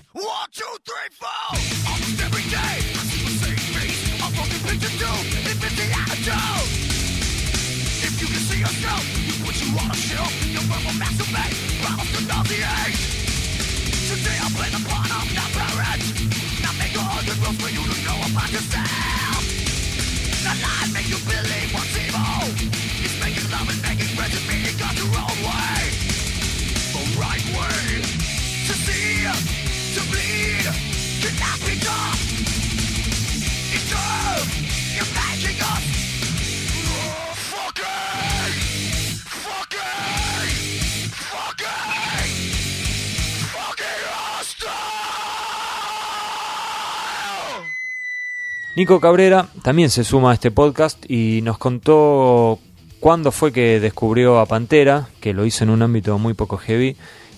Nico 48.83 48.99
Cabrera 48.99 49.47
también 49.63 49.91
se 49.91 50.03
suma 50.03 50.33
a 50.33 50.35
este 50.35 50.51
podcast 50.51 51.09
y 51.09 51.41
nos 51.43 51.57
contó 51.57 52.59
cuándo 52.99 53.31
fue 53.31 53.53
que 53.53 53.79
descubrió 53.79 54.41
a 54.41 54.47
Pantera, 54.47 55.07
que 55.21 55.33
lo 55.33 55.47
hizo 55.47 55.63
en 55.63 55.71
un 55.71 55.83
ámbito 55.83 56.19
muy 56.19 56.35
poco 56.35 56.57
heavy, 56.57 56.97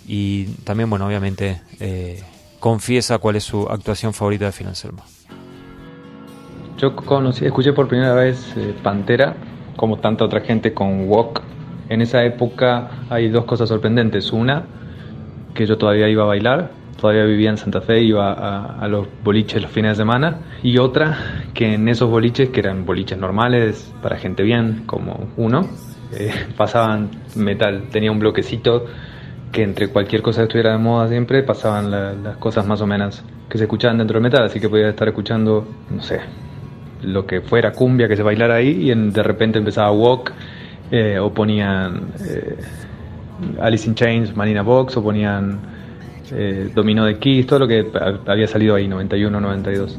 y 0.08 0.46
también, 0.64 0.88
bueno, 0.88 1.06
obviamente 1.06 1.60
eh, 1.80 2.22
confiesa 2.60 3.18
cuál 3.18 3.36
es 3.36 3.44
su 3.44 3.68
actuación 3.68 4.14
favorita 4.14 4.46
de 4.46 4.52
Phil 4.52 4.68
Yo 6.78 6.96
conocí, 6.96 7.44
escuché 7.44 7.74
por 7.74 7.88
primera 7.88 8.14
vez 8.14 8.54
eh, 8.56 8.74
Pantera, 8.82 9.36
como 9.76 9.98
tanta 9.98 10.24
otra 10.24 10.40
gente, 10.40 10.72
con 10.72 11.10
Walk. 11.10 11.42
En 11.90 12.00
esa 12.00 12.24
época 12.24 13.04
hay 13.10 13.28
dos 13.28 13.44
cosas 13.44 13.68
sorprendentes. 13.68 14.32
Una, 14.32 14.64
que 15.54 15.66
yo 15.66 15.76
todavía 15.76 16.08
iba 16.08 16.22
a 16.22 16.26
bailar, 16.26 16.70
todavía 16.96 17.24
vivía 17.24 17.50
en 17.50 17.56
Santa 17.56 17.80
Fe, 17.80 18.02
iba 18.02 18.32
a, 18.32 18.88
los 18.88 19.06
boliches 19.22 19.62
los 19.62 19.70
fines 19.70 19.92
de 19.92 20.02
semana. 20.02 20.38
Y 20.62 20.78
otra, 20.78 21.44
que 21.54 21.74
en 21.74 21.88
esos 21.88 22.10
boliches, 22.10 22.50
que 22.50 22.60
eran 22.60 22.84
boliches 22.86 23.18
normales, 23.18 23.92
para 24.02 24.16
gente 24.16 24.42
bien, 24.42 24.84
como 24.86 25.28
uno, 25.36 25.68
eh, 26.12 26.32
pasaban 26.56 27.10
metal. 27.36 27.84
Tenía 27.90 28.10
un 28.10 28.18
bloquecito 28.18 28.86
que 29.52 29.62
entre 29.62 29.88
cualquier 29.88 30.20
cosa 30.22 30.40
que 30.40 30.44
estuviera 30.44 30.72
de 30.72 30.78
moda 30.78 31.08
siempre, 31.08 31.42
pasaban 31.42 31.90
las 31.90 32.36
cosas 32.38 32.66
más 32.66 32.80
o 32.80 32.86
menos 32.86 33.22
que 33.48 33.58
se 33.58 33.64
escuchaban 33.64 33.98
dentro 33.98 34.14
del 34.14 34.22
metal. 34.22 34.44
Así 34.44 34.58
que 34.58 34.68
podía 34.68 34.88
estar 34.88 35.06
escuchando, 35.06 35.66
no 35.90 36.02
sé, 36.02 36.20
lo 37.02 37.26
que 37.26 37.40
fuera 37.40 37.72
cumbia 37.72 38.08
que 38.08 38.16
se 38.16 38.22
bailara 38.22 38.56
ahí 38.56 38.90
y 38.90 38.94
de 38.94 39.22
repente 39.22 39.58
empezaba 39.58 39.92
Walk 39.92 40.32
eh, 40.90 41.18
o 41.18 41.32
ponían 41.32 42.08
eh, 42.28 42.56
Alice 43.60 43.88
in 43.88 43.94
Chains, 43.94 44.36
Marina 44.36 44.62
Box 44.62 44.96
o 44.96 45.02
ponían 45.02 45.74
eh, 46.33 46.71
Dominó 46.75 47.04
de 47.04 47.19
Kiss, 47.19 47.47
todo 47.47 47.61
lo 47.61 47.69
que 47.69 47.87
había 48.26 48.47
salido 48.47 48.75
ahí, 48.75 48.88
91, 48.88 49.40
92. 49.40 49.99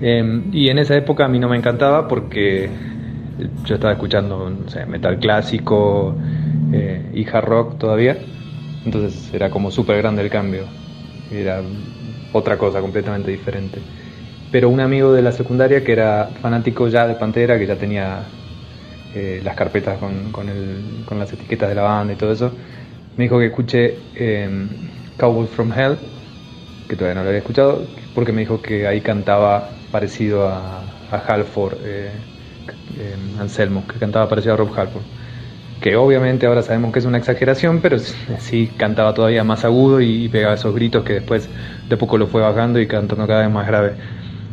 Em, 0.00 0.44
y 0.52 0.68
en 0.68 0.78
esa 0.78 0.96
época 0.96 1.26
a 1.26 1.28
mí 1.28 1.38
no 1.38 1.48
me 1.48 1.56
encantaba 1.56 2.08
porque 2.08 2.70
yo 3.64 3.74
estaba 3.74 3.92
escuchando 3.92 4.50
metal 4.88 5.18
clásico 5.18 6.16
eh, 6.72 7.10
y 7.14 7.26
hard 7.28 7.44
rock 7.44 7.78
todavía, 7.78 8.16
entonces 8.84 9.32
era 9.32 9.50
como 9.50 9.70
súper 9.70 9.98
grande 9.98 10.22
el 10.22 10.30
cambio, 10.30 10.64
era 11.30 11.62
otra 12.32 12.56
cosa 12.56 12.80
completamente 12.80 13.30
diferente. 13.30 13.78
Pero 14.50 14.68
un 14.68 14.80
amigo 14.80 15.12
de 15.12 15.22
la 15.22 15.32
secundaria 15.32 15.84
que 15.84 15.92
era 15.92 16.30
fanático 16.40 16.88
ya 16.88 17.06
de 17.06 17.14
Pantera, 17.14 17.58
que 17.58 17.66
ya 17.66 17.76
tenía 17.76 18.24
eh, 19.14 19.40
las 19.44 19.54
carpetas 19.54 19.98
con, 19.98 20.32
con, 20.32 20.48
el, 20.48 21.04
con, 21.04 21.18
las 21.18 21.32
etiquetas 21.32 21.68
de 21.68 21.74
la 21.74 21.82
banda 21.82 22.14
y 22.14 22.16
todo 22.16 22.32
eso, 22.32 22.52
me 23.16 23.24
dijo 23.24 23.38
que 23.38 23.46
escuché 23.46 23.98
eh, 24.16 24.48
Cowboys 25.20 25.50
from 25.50 25.70
Hell, 25.70 25.98
que 26.88 26.96
todavía 26.96 27.14
no 27.14 27.22
lo 27.22 27.28
había 27.28 27.40
escuchado, 27.40 27.84
porque 28.14 28.32
me 28.32 28.40
dijo 28.40 28.62
que 28.62 28.86
ahí 28.86 29.02
cantaba 29.02 29.68
parecido 29.92 30.48
a, 30.48 30.80
a 31.10 31.16
Halford, 31.28 31.74
eh, 31.84 32.10
Anselmo, 33.38 33.84
que 33.86 33.98
cantaba 33.98 34.28
parecido 34.28 34.54
a 34.54 34.56
Rob 34.56 34.72
Halford. 34.74 35.02
Que 35.82 35.96
obviamente 35.96 36.46
ahora 36.46 36.62
sabemos 36.62 36.92
que 36.92 36.98
es 36.98 37.04
una 37.04 37.18
exageración, 37.18 37.80
pero 37.80 37.98
sí 37.98 38.70
cantaba 38.78 39.12
todavía 39.12 39.44
más 39.44 39.64
agudo 39.64 40.00
y, 40.00 40.28
pegaba 40.28 40.54
esos 40.54 40.74
gritos 40.74 41.04
que 41.04 41.14
después 41.14 41.48
de 41.88 41.96
poco 41.96 42.16
lo 42.16 42.26
fue 42.26 42.40
bajando 42.40 42.80
y 42.80 42.86
cantando 42.86 43.26
cada 43.26 43.42
vez 43.42 43.50
más 43.50 43.66
grave. 43.66 43.92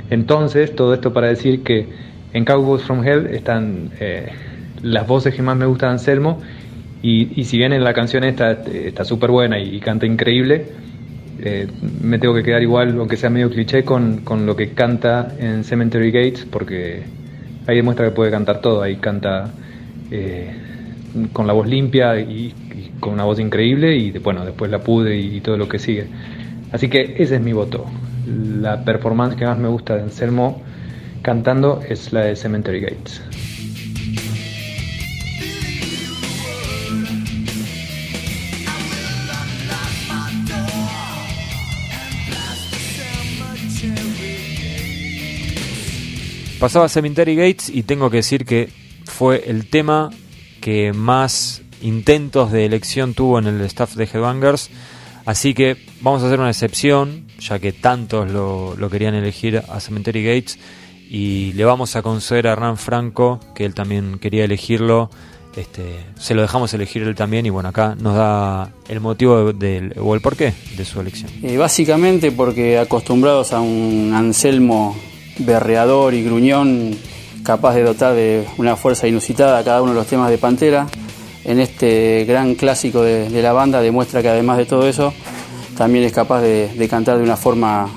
Entonces, 0.09 0.75
todo 0.75 0.93
esto 0.93 1.13
para 1.13 1.27
decir 1.27 1.63
que 1.63 1.89
en 2.33 2.43
Cowboys 2.45 2.83
from 2.83 3.05
Hell 3.05 3.27
están 3.27 3.91
eh, 3.99 4.31
las 4.81 5.07
voces 5.07 5.33
que 5.33 5.41
más 5.41 5.57
me 5.57 5.65
gustan 5.65 5.89
de 5.89 5.93
Anselmo 5.93 6.41
y, 7.01 7.43
si 7.43 7.57
bien 7.57 7.73
en 7.73 7.83
la 7.83 7.93
canción 7.93 8.23
esta 8.23 8.51
está 8.51 9.05
súper 9.05 9.31
buena 9.31 9.59
y, 9.59 9.79
canta 9.79 10.05
increíble, 10.05 10.65
eh, 11.39 11.67
me 12.01 12.17
tengo 12.17 12.33
que 12.33 12.43
quedar 12.43 12.61
igual, 12.61 12.97
aunque 12.97 13.17
sea 13.17 13.29
medio 13.29 13.49
cliché, 13.49 13.83
con, 13.83 14.21
con, 14.21 14.45
lo 14.45 14.55
que 14.55 14.71
canta 14.71 15.35
en 15.39 15.63
Cemetery 15.63 16.11
Gates, 16.11 16.45
porque 16.49 17.03
ahí 17.67 17.75
demuestra 17.75 18.05
que 18.05 18.11
puede 18.11 18.31
cantar 18.31 18.61
todo, 18.61 18.81
ahí 18.81 18.95
canta 18.95 19.51
eh, 20.09 20.51
con 21.33 21.47
la 21.47 21.53
voz 21.53 21.67
limpia 21.67 22.19
y, 22.19 22.53
con 22.99 23.13
una 23.13 23.25
voz 23.25 23.39
increíble 23.39 23.95
y 23.95 24.11
bueno, 24.11 24.43
después 24.43 24.71
la 24.71 24.79
pude 24.79 25.17
y, 25.17 25.39
todo 25.41 25.57
lo 25.57 25.67
que 25.67 25.79
sigue. 25.79 26.07
Así 26.71 26.89
que 26.89 27.15
ese 27.17 27.35
es 27.35 27.41
mi 27.41 27.53
voto. 27.53 27.85
La 28.59 28.83
performance 28.83 29.35
que 29.35 29.45
más 29.45 29.57
me 29.57 29.67
gusta 29.67 29.95
de 29.95 30.03
Anselmo 30.03 30.61
cantando 31.21 31.81
es 31.87 32.11
la 32.11 32.21
de 32.21 32.35
Cemetery 32.35 32.81
Gates. 32.81 33.21
Pasaba 46.59 46.89
Cemetery 46.89 47.35
Gates 47.35 47.69
y 47.69 47.83
tengo 47.83 48.09
que 48.09 48.17
decir 48.17 48.43
que 48.43 48.69
fue 49.05 49.43
el 49.47 49.69
tema 49.69 50.09
que 50.59 50.91
más 50.91 51.61
intentos 51.83 52.51
de 52.51 52.65
elección 52.65 53.13
tuvo 53.13 53.37
en 53.37 53.45
el 53.45 53.61
staff 53.61 53.95
de 53.95 54.05
Headbangers. 54.05 54.71
Así 55.25 55.53
que 55.53 55.77
vamos 56.01 56.23
a 56.23 56.27
hacer 56.27 56.39
una 56.39 56.49
excepción, 56.49 57.27
ya 57.39 57.59
que 57.59 57.73
tantos 57.73 58.31
lo, 58.31 58.89
querían 58.89 59.13
elegir 59.13 59.61
a 59.69 59.79
Cemetery 59.79 60.23
Gates. 60.23 60.57
Y 61.09 61.53
le 61.53 61.63
vamos 61.63 61.95
a 61.95 62.01
conceder 62.01 62.47
a 62.47 62.53
Hernán 62.53 62.77
Franco, 62.77 63.39
que 63.53 63.63
él 63.63 63.75
también 63.75 64.17
quería 64.17 64.43
elegirlo. 64.43 65.11
Este, 65.55 66.05
se 66.19 66.33
lo 66.33 66.41
dejamos 66.41 66.73
elegir 66.73 67.03
él 67.03 67.15
también 67.15 67.45
y 67.45 67.49
bueno, 67.49 67.69
acá 67.69 67.95
nos 67.99 68.15
da 68.15 68.71
el 68.89 68.99
motivo 68.99 69.53
del, 69.53 69.93
o 69.99 70.13
el 70.13 70.21
porqué 70.21 70.53
de 70.75 70.85
su 70.85 71.01
elección. 71.01 71.31
Eh, 71.41 71.57
básicamente 71.57 72.31
porque 72.31 72.77
acostumbrados 72.77 73.53
a 73.53 73.59
un 73.59 74.11
Anselmo 74.13 74.95
berreador 75.39 76.13
y 76.13 76.23
gruñón, 76.23 76.95
capaz 77.43 77.75
de 77.75 77.83
dotar 77.83 78.13
de 78.13 78.45
una 78.57 78.75
fuerza 78.75 79.07
inusitada 79.07 79.57
a 79.57 79.63
cada 79.63 79.81
uno 79.81 79.93
de 79.93 79.99
los 79.99 80.07
temas 80.07 80.29
de 80.29 80.37
Pantera. 80.37 80.87
En 81.43 81.59
este 81.59 82.25
gran 82.27 82.55
clásico 82.55 83.01
de, 83.01 83.29
la 83.41 83.53
banda 83.53 83.81
demuestra 83.81 84.21
que 84.21 84.29
además 84.29 84.57
de 84.57 84.65
todo 84.65 84.87
eso, 84.87 85.13
también 85.77 86.03
es 86.03 86.11
capaz 86.11 86.41
de, 86.41 86.87
cantar 86.89 87.17
de 87.17 87.23
una 87.23 87.37
forma 87.37 87.89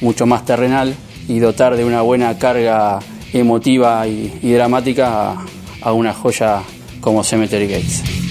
mucho 0.00 0.26
más 0.26 0.44
terrenal 0.44 0.94
y 1.26 1.38
dotar 1.38 1.76
de 1.76 1.84
una 1.84 2.02
buena 2.02 2.38
carga 2.38 2.98
emotiva 3.32 4.06
y, 4.06 4.52
dramática 4.52 5.32
a, 5.32 5.44
a 5.82 5.92
una 5.92 6.12
joya 6.12 6.62
como 7.00 7.24
Cemetery 7.24 7.66
Gates. 7.66 8.27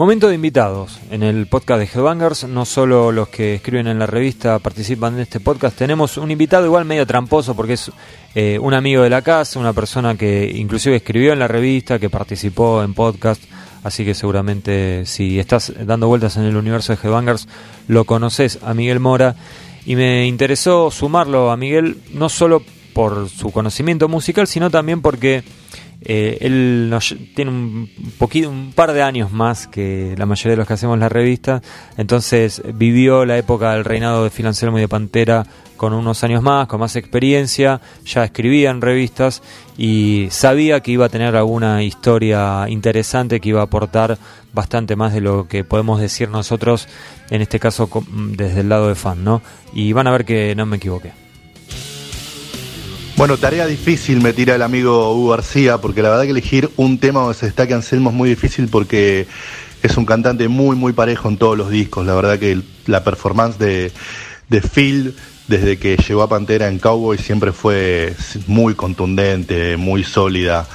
Momento 0.00 0.28
de 0.28 0.34
invitados 0.34 0.98
en 1.10 1.22
el 1.22 1.46
podcast 1.46 1.78
de 1.78 1.84
Headbangers. 1.84 2.44
No 2.44 2.64
solo 2.64 3.12
los 3.12 3.28
que 3.28 3.56
escriben 3.56 3.86
en 3.86 3.98
la 3.98 4.06
revista 4.06 4.58
participan 4.58 5.12
en 5.12 5.20
este 5.20 5.40
podcast. 5.40 5.76
Tenemos 5.76 6.16
un 6.16 6.30
invitado 6.30 6.64
igual 6.64 6.86
medio 6.86 7.06
tramposo 7.06 7.54
porque 7.54 7.74
es 7.74 7.92
eh, 8.34 8.58
un 8.58 8.72
amigo 8.72 9.02
de 9.02 9.10
la 9.10 9.20
casa, 9.20 9.60
una 9.60 9.74
persona 9.74 10.14
que 10.14 10.50
inclusive 10.54 10.96
escribió 10.96 11.34
en 11.34 11.38
la 11.38 11.48
revista, 11.48 11.98
que 11.98 12.08
participó 12.08 12.82
en 12.82 12.94
podcast. 12.94 13.42
Así 13.84 14.06
que 14.06 14.14
seguramente 14.14 15.04
si 15.04 15.38
estás 15.38 15.70
dando 15.84 16.08
vueltas 16.08 16.38
en 16.38 16.44
el 16.44 16.56
universo 16.56 16.94
de 16.94 17.06
Headbangers 17.06 17.46
lo 17.86 18.04
conoces 18.04 18.58
a 18.62 18.72
Miguel 18.72 19.00
Mora. 19.00 19.36
Y 19.84 19.96
me 19.96 20.26
interesó 20.26 20.90
sumarlo 20.90 21.50
a 21.50 21.58
Miguel 21.58 21.98
no 22.14 22.30
solo 22.30 22.62
por 22.94 23.28
su 23.28 23.50
conocimiento 23.50 24.08
musical, 24.08 24.46
sino 24.46 24.70
también 24.70 25.02
porque 25.02 25.44
eh, 26.02 26.38
él 26.40 26.96
tiene 27.34 27.50
un, 27.50 27.90
poquito, 28.18 28.48
un 28.48 28.72
par 28.72 28.92
de 28.92 29.02
años 29.02 29.30
más 29.32 29.66
que 29.66 30.14
la 30.16 30.26
mayoría 30.26 30.52
de 30.52 30.56
los 30.56 30.66
que 30.66 30.74
hacemos 30.74 30.98
la 30.98 31.08
revista, 31.08 31.60
entonces 31.96 32.62
vivió 32.74 33.24
la 33.26 33.36
época 33.36 33.72
del 33.74 33.84
reinado 33.84 34.24
de 34.24 34.30
Phil 34.30 34.46
y 34.46 34.80
de 34.80 34.88
Pantera 34.88 35.46
con 35.76 35.94
unos 35.94 36.22
años 36.24 36.42
más, 36.42 36.66
con 36.66 36.80
más 36.80 36.96
experiencia, 36.96 37.80
ya 38.04 38.24
escribía 38.24 38.70
en 38.70 38.82
revistas 38.82 39.42
y 39.78 40.28
sabía 40.30 40.80
que 40.80 40.90
iba 40.90 41.06
a 41.06 41.08
tener 41.08 41.36
alguna 41.36 41.82
historia 41.82 42.66
interesante 42.68 43.40
que 43.40 43.48
iba 43.48 43.60
a 43.60 43.64
aportar 43.64 44.18
bastante 44.52 44.96
más 44.96 45.14
de 45.14 45.22
lo 45.22 45.48
que 45.48 45.64
podemos 45.64 46.00
decir 46.00 46.28
nosotros, 46.28 46.86
en 47.30 47.40
este 47.40 47.58
caso 47.58 47.88
desde 48.12 48.60
el 48.60 48.68
lado 48.68 48.88
de 48.88 48.94
fan, 48.94 49.24
¿no? 49.24 49.40
Y 49.72 49.92
van 49.92 50.06
a 50.06 50.10
ver 50.10 50.24
que 50.24 50.54
no 50.54 50.66
me 50.66 50.76
equivoqué. 50.76 51.12
Bueno, 53.20 53.36
tarea 53.36 53.66
difícil 53.66 54.22
me 54.22 54.32
tira 54.32 54.54
el 54.54 54.62
amigo 54.62 55.12
Hugo 55.12 55.32
García, 55.32 55.76
porque 55.76 56.00
la 56.00 56.08
verdad 56.08 56.24
que 56.24 56.30
elegir 56.30 56.70
un 56.78 56.98
tema 56.98 57.20
donde 57.20 57.34
se 57.34 57.44
destaque 57.44 57.74
Anselmo 57.74 58.08
es 58.08 58.16
muy 58.16 58.30
difícil 58.30 58.68
porque 58.68 59.26
es 59.82 59.98
un 59.98 60.06
cantante 60.06 60.48
muy, 60.48 60.74
muy 60.74 60.94
parejo 60.94 61.28
en 61.28 61.36
todos 61.36 61.58
los 61.58 61.68
discos. 61.68 62.06
La 62.06 62.14
verdad 62.14 62.38
que 62.38 62.62
la 62.86 63.04
performance 63.04 63.58
de, 63.58 63.92
de 64.48 64.62
Phil 64.62 65.14
desde 65.48 65.78
que 65.78 65.98
llegó 65.98 66.22
a 66.22 66.30
Pantera 66.30 66.68
en 66.68 66.78
Cowboy 66.78 67.18
siempre 67.18 67.52
fue 67.52 68.14
muy 68.46 68.74
contundente, 68.74 69.76
muy 69.76 70.02
sólida. 70.02 70.66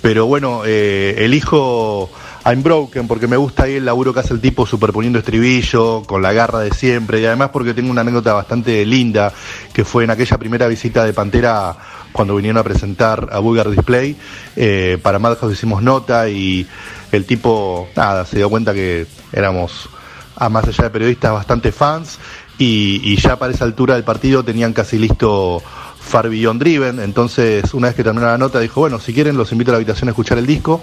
Pero 0.00 0.24
bueno, 0.24 0.62
eh, 0.64 1.16
elijo 1.18 2.10
I'm 2.44 2.62
Broken 2.62 3.06
porque 3.06 3.26
me 3.26 3.36
gusta 3.36 3.64
ahí 3.64 3.74
el 3.74 3.84
laburo 3.84 4.14
que 4.14 4.20
hace 4.20 4.32
el 4.32 4.40
tipo 4.40 4.64
superponiendo 4.66 5.18
estribillo, 5.18 6.02
con 6.06 6.22
la 6.22 6.32
garra 6.32 6.60
de 6.60 6.72
siempre 6.72 7.20
y 7.20 7.26
además 7.26 7.50
porque 7.52 7.74
tengo 7.74 7.90
una 7.90 8.00
anécdota 8.00 8.32
bastante 8.32 8.84
linda 8.86 9.32
que 9.74 9.84
fue 9.84 10.04
en 10.04 10.10
aquella 10.10 10.38
primera 10.38 10.66
visita 10.66 11.04
de 11.04 11.12
Pantera 11.12 11.76
cuando 12.12 12.34
vinieron 12.34 12.58
a 12.58 12.64
presentar 12.64 13.28
a 13.30 13.38
Vulgar 13.40 13.70
Display. 13.70 14.16
Eh, 14.56 14.98
para 15.02 15.18
Madhouse 15.18 15.52
hicimos 15.52 15.82
nota 15.82 16.28
y 16.30 16.66
el 17.12 17.26
tipo, 17.26 17.88
nada, 17.94 18.24
se 18.24 18.38
dio 18.38 18.48
cuenta 18.48 18.72
que 18.72 19.06
éramos, 19.32 19.90
a 20.36 20.48
más 20.48 20.66
allá 20.66 20.84
de 20.84 20.90
periodistas, 20.90 21.32
bastante 21.32 21.72
fans 21.72 22.18
y, 22.56 23.16
ya 23.16 23.38
para 23.38 23.52
esa 23.52 23.64
altura 23.64 23.94
del 23.94 24.04
partido 24.04 24.44
tenían 24.44 24.72
casi 24.72 24.98
listo 24.98 25.62
Far 25.98 26.30
Beyond 26.30 26.60
Driven. 26.60 27.00
Entonces, 27.00 27.72
una 27.74 27.88
vez 27.88 27.96
que 27.96 28.04
terminó 28.04 28.26
la 28.26 28.38
nota, 28.38 28.60
dijo: 28.60 28.80
Bueno, 28.80 28.98
si 28.98 29.14
quieren, 29.14 29.36
los 29.36 29.52
invito 29.52 29.70
a 29.70 29.72
la 29.72 29.76
habitación 29.76 30.08
a 30.08 30.12
escuchar 30.12 30.38
el 30.38 30.46
disco 30.46 30.82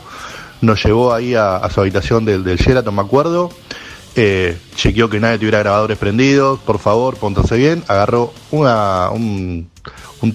nos 0.61 0.83
llevó 0.83 1.13
ahí 1.13 1.35
a, 1.35 1.67
su 1.73 1.81
habitación 1.81 2.25
del, 2.25 2.43
del, 2.43 2.57
Sheraton, 2.57 2.95
me 2.95 3.01
acuerdo. 3.01 3.49
Eh, 4.19 4.57
chequeó 4.75 5.11
que 5.11 5.19
nadie 5.19 5.37
tuviera 5.37 5.59
grabadores 5.59 5.95
prendidos, 5.97 6.59
por 6.61 6.79
favor, 6.79 7.17
póntanse 7.17 7.55
bien. 7.55 7.83
Agarró 7.87 8.33
una, 8.49 9.11
un, 9.11 9.69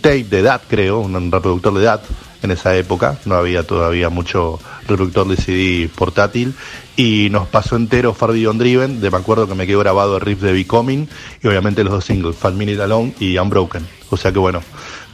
tape 0.01 0.25
de 0.25 0.43
DAT, 0.43 0.63
creo, 0.69 1.01
un 1.01 1.33
reproductor 1.33 1.75
de 1.75 1.83
DAT 1.83 2.05
en 2.45 2.53
esa 2.53 2.77
época. 2.77 3.19
No 3.25 3.35
había 3.35 3.67
todavía 3.67 4.09
mucho 4.09 4.61
reproductor 4.87 5.27
de 5.27 5.37
CD 5.37 5.91
portátil 5.93 6.55
y 6.97 7.29
nos 7.31 7.49
pasó 7.49 7.75
entero 7.75 8.15
Far 8.15 8.33
Beyond 8.33 8.61
Driven, 8.61 9.01
de 9.01 9.11
me 9.11 9.17
acuerdo 9.17 9.49
que 9.49 9.57
me 9.57 9.67
quedó 9.67 9.81
grabado 9.81 10.17
el 10.17 10.21
riff 10.21 10.41
de 10.43 10.53
Becoming 10.53 11.09
y 11.43 11.49
obviamente 11.49 11.83
los 11.83 11.93
dos 11.93 12.05
singles, 12.05 12.37
Five 12.37 12.55
Minute 12.55 12.83
Alone 12.83 13.15
y 13.19 13.37
Unbroken. 13.37 13.85
O 14.11 14.17
sea 14.17 14.31
que 14.31 14.39
bueno, 14.39 14.63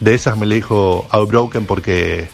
de 0.00 0.14
esas 0.14 0.36
me 0.36 0.44
le 0.44 0.56
dijo 0.56 1.06
Unbroken 1.10 1.64
porque 1.64 2.28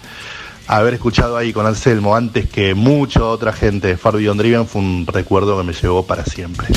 haber 0.66 0.94
escuchado 0.94 1.37
ahí 1.37 1.53
con 1.53 1.66
Anselmo 1.66 2.16
antes 2.16 2.48
que 2.48 2.74
mucha 2.74 3.24
otra 3.24 3.53
gente 3.53 3.96
Far 3.96 4.16
Beyond 4.16 4.40
Driven 4.40 4.66
fue 4.66 4.83
un 4.83 5.07
recuerdo 5.07 5.59
que 5.59 5.64
me 5.64 5.72
llevó 5.72 6.07
para 6.07 6.24
siempre. 6.24 6.68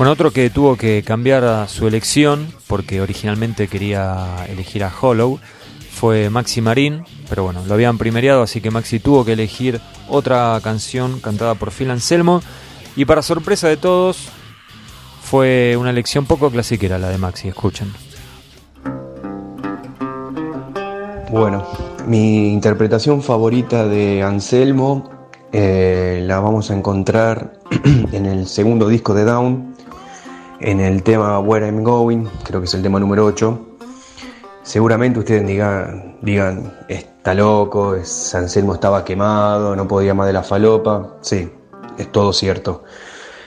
Bueno, 0.00 0.12
otro 0.12 0.30
que 0.30 0.48
tuvo 0.48 0.76
que 0.76 1.02
cambiar 1.02 1.68
su 1.68 1.86
elección, 1.86 2.48
porque 2.68 3.02
originalmente 3.02 3.68
quería 3.68 4.46
elegir 4.48 4.82
a 4.82 4.90
Hollow, 4.98 5.38
fue 5.90 6.30
Maxi 6.30 6.62
Marín, 6.62 7.04
pero 7.28 7.44
bueno, 7.44 7.62
lo 7.68 7.74
habían 7.74 7.98
primereado, 7.98 8.40
así 8.40 8.62
que 8.62 8.70
Maxi 8.70 8.98
tuvo 8.98 9.26
que 9.26 9.34
elegir 9.34 9.78
otra 10.08 10.58
canción 10.64 11.20
cantada 11.20 11.54
por 11.54 11.70
Phil 11.70 11.90
Anselmo, 11.90 12.40
y 12.96 13.04
para 13.04 13.20
sorpresa 13.20 13.68
de 13.68 13.76
todos, 13.76 14.30
fue 15.20 15.76
una 15.78 15.90
elección 15.90 16.24
poco 16.24 16.50
clasiquera 16.50 16.96
la 16.96 17.10
de 17.10 17.18
Maxi, 17.18 17.48
escuchen. 17.48 17.92
Bueno, 21.30 21.66
mi 22.06 22.50
interpretación 22.54 23.22
favorita 23.22 23.86
de 23.86 24.22
Anselmo 24.22 25.20
eh, 25.52 26.22
la 26.26 26.38
vamos 26.38 26.70
a 26.70 26.74
encontrar 26.74 27.54
en 28.12 28.26
el 28.26 28.46
segundo 28.46 28.88
disco 28.88 29.14
de 29.14 29.24
Down, 29.24 29.69
en 30.60 30.80
el 30.80 31.02
tema 31.02 31.40
Where 31.40 31.66
I'm 31.66 31.82
Going, 31.82 32.26
creo 32.44 32.60
que 32.60 32.66
es 32.66 32.74
el 32.74 32.82
tema 32.82 33.00
número 33.00 33.24
8. 33.24 33.66
Seguramente 34.62 35.18
ustedes 35.18 35.46
digan, 35.46 36.16
digan 36.20 36.72
está 36.88 37.34
loco, 37.34 37.94
es, 37.94 38.34
Anselmo 38.34 38.74
estaba 38.74 39.04
quemado, 39.04 39.74
no 39.74 39.88
podía 39.88 40.14
más 40.14 40.26
de 40.26 40.32
la 40.34 40.42
falopa. 40.42 41.16
Sí, 41.22 41.50
es 41.98 42.12
todo 42.12 42.32
cierto. 42.32 42.84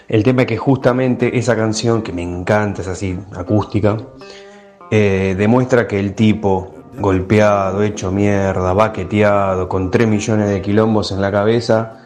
El 0.07 0.23
tema 0.23 0.41
es 0.41 0.47
que 0.47 0.57
justamente 0.57 1.37
esa 1.37 1.55
canción, 1.55 2.01
que 2.01 2.11
me 2.11 2.23
encanta, 2.23 2.81
es 2.81 2.87
así, 2.87 3.17
acústica, 3.35 3.97
eh, 4.91 5.35
demuestra 5.37 5.87
que 5.87 5.99
el 5.99 6.13
tipo 6.13 6.73
golpeado, 6.99 7.81
hecho 7.83 8.11
mierda, 8.11 8.73
baqueteado, 8.73 9.67
con 9.69 9.89
3 9.89 10.07
millones 10.07 10.49
de 10.49 10.61
quilombos 10.61 11.11
en 11.11 11.21
la 11.21 11.31
cabeza 11.31 11.99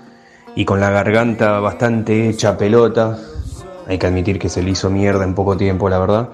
y 0.56 0.64
con 0.66 0.80
la 0.80 0.90
garganta 0.90 1.60
bastante 1.60 2.30
hecha 2.30 2.58
pelota, 2.58 3.18
hay 3.88 3.98
que 3.98 4.08
admitir 4.08 4.40
que 4.40 4.50
se 4.50 4.62
le 4.62 4.72
hizo 4.72 4.90
mierda 4.90 5.24
en 5.24 5.34
poco 5.34 5.58
tiempo, 5.58 5.90
la 5.90 6.00
verdad, 6.00 6.30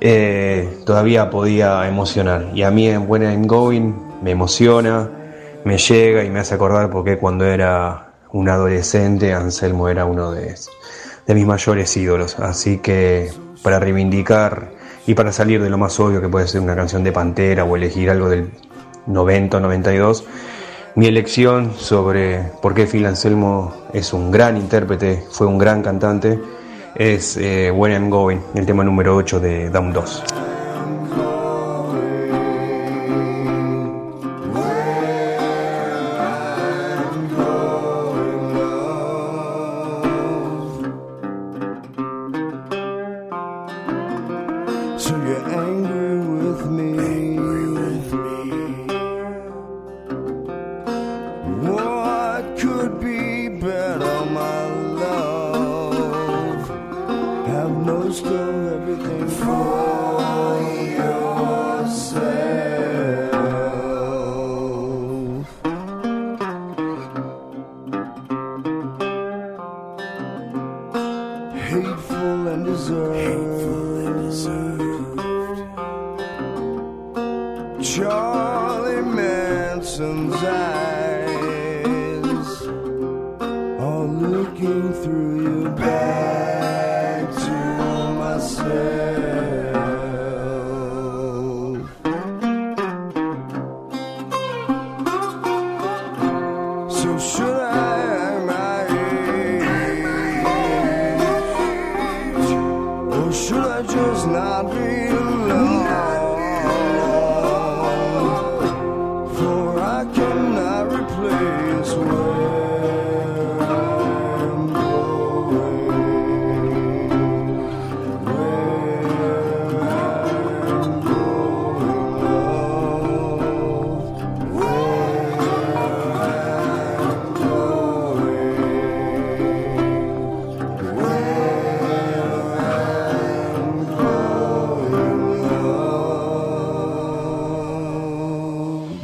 eh, 0.00 0.78
todavía 0.86 1.30
podía 1.30 1.86
emocionar. 1.86 2.50
Y 2.54 2.62
a 2.62 2.70
mí 2.70 2.88
en 2.88 3.08
When 3.08 3.22
I'm 3.22 3.46
Going 3.46 3.92
me 4.22 4.30
emociona, 4.30 5.10
me 5.64 5.78
llega 5.78 6.24
y 6.24 6.30
me 6.30 6.40
hace 6.40 6.54
acordar 6.54 6.90
porque 6.90 7.18
cuando 7.18 7.44
era 7.44 8.12
un 8.32 8.48
adolescente 8.48 9.32
Anselmo 9.32 9.88
era 9.88 10.04
uno 10.04 10.32
de, 10.32 10.54
de 11.26 11.34
mis 11.34 11.46
mayores 11.46 11.96
ídolos. 11.96 12.38
Así 12.38 12.78
que 12.78 13.30
para 13.62 13.78
reivindicar 13.78 14.70
y 15.06 15.14
para 15.14 15.32
salir 15.32 15.62
de 15.62 15.70
lo 15.70 15.78
más 15.78 15.98
obvio 16.00 16.20
que 16.20 16.28
puede 16.28 16.46
ser 16.46 16.60
una 16.60 16.76
canción 16.76 17.02
de 17.02 17.12
Pantera 17.12 17.64
o 17.64 17.76
elegir 17.76 18.10
algo 18.10 18.28
del 18.28 18.50
90 19.06 19.56
o 19.56 19.60
92, 19.60 20.24
mi 20.94 21.06
elección 21.06 21.72
sobre 21.78 22.50
por 22.60 22.74
qué 22.74 22.86
Phil 22.86 23.06
Anselmo 23.06 23.74
es 23.92 24.12
un 24.12 24.30
gran 24.30 24.56
intérprete, 24.56 25.24
fue 25.30 25.46
un 25.46 25.56
gran 25.56 25.82
cantante, 25.82 26.38
es 26.98 27.36
eh, 27.36 27.70
When 27.70 27.92
I'm 27.92 28.10
Going, 28.10 28.40
el 28.54 28.66
tema 28.66 28.82
número 28.82 29.16
8 29.16 29.40
de 29.40 29.70
Down 29.70 29.92
2. 29.92 30.37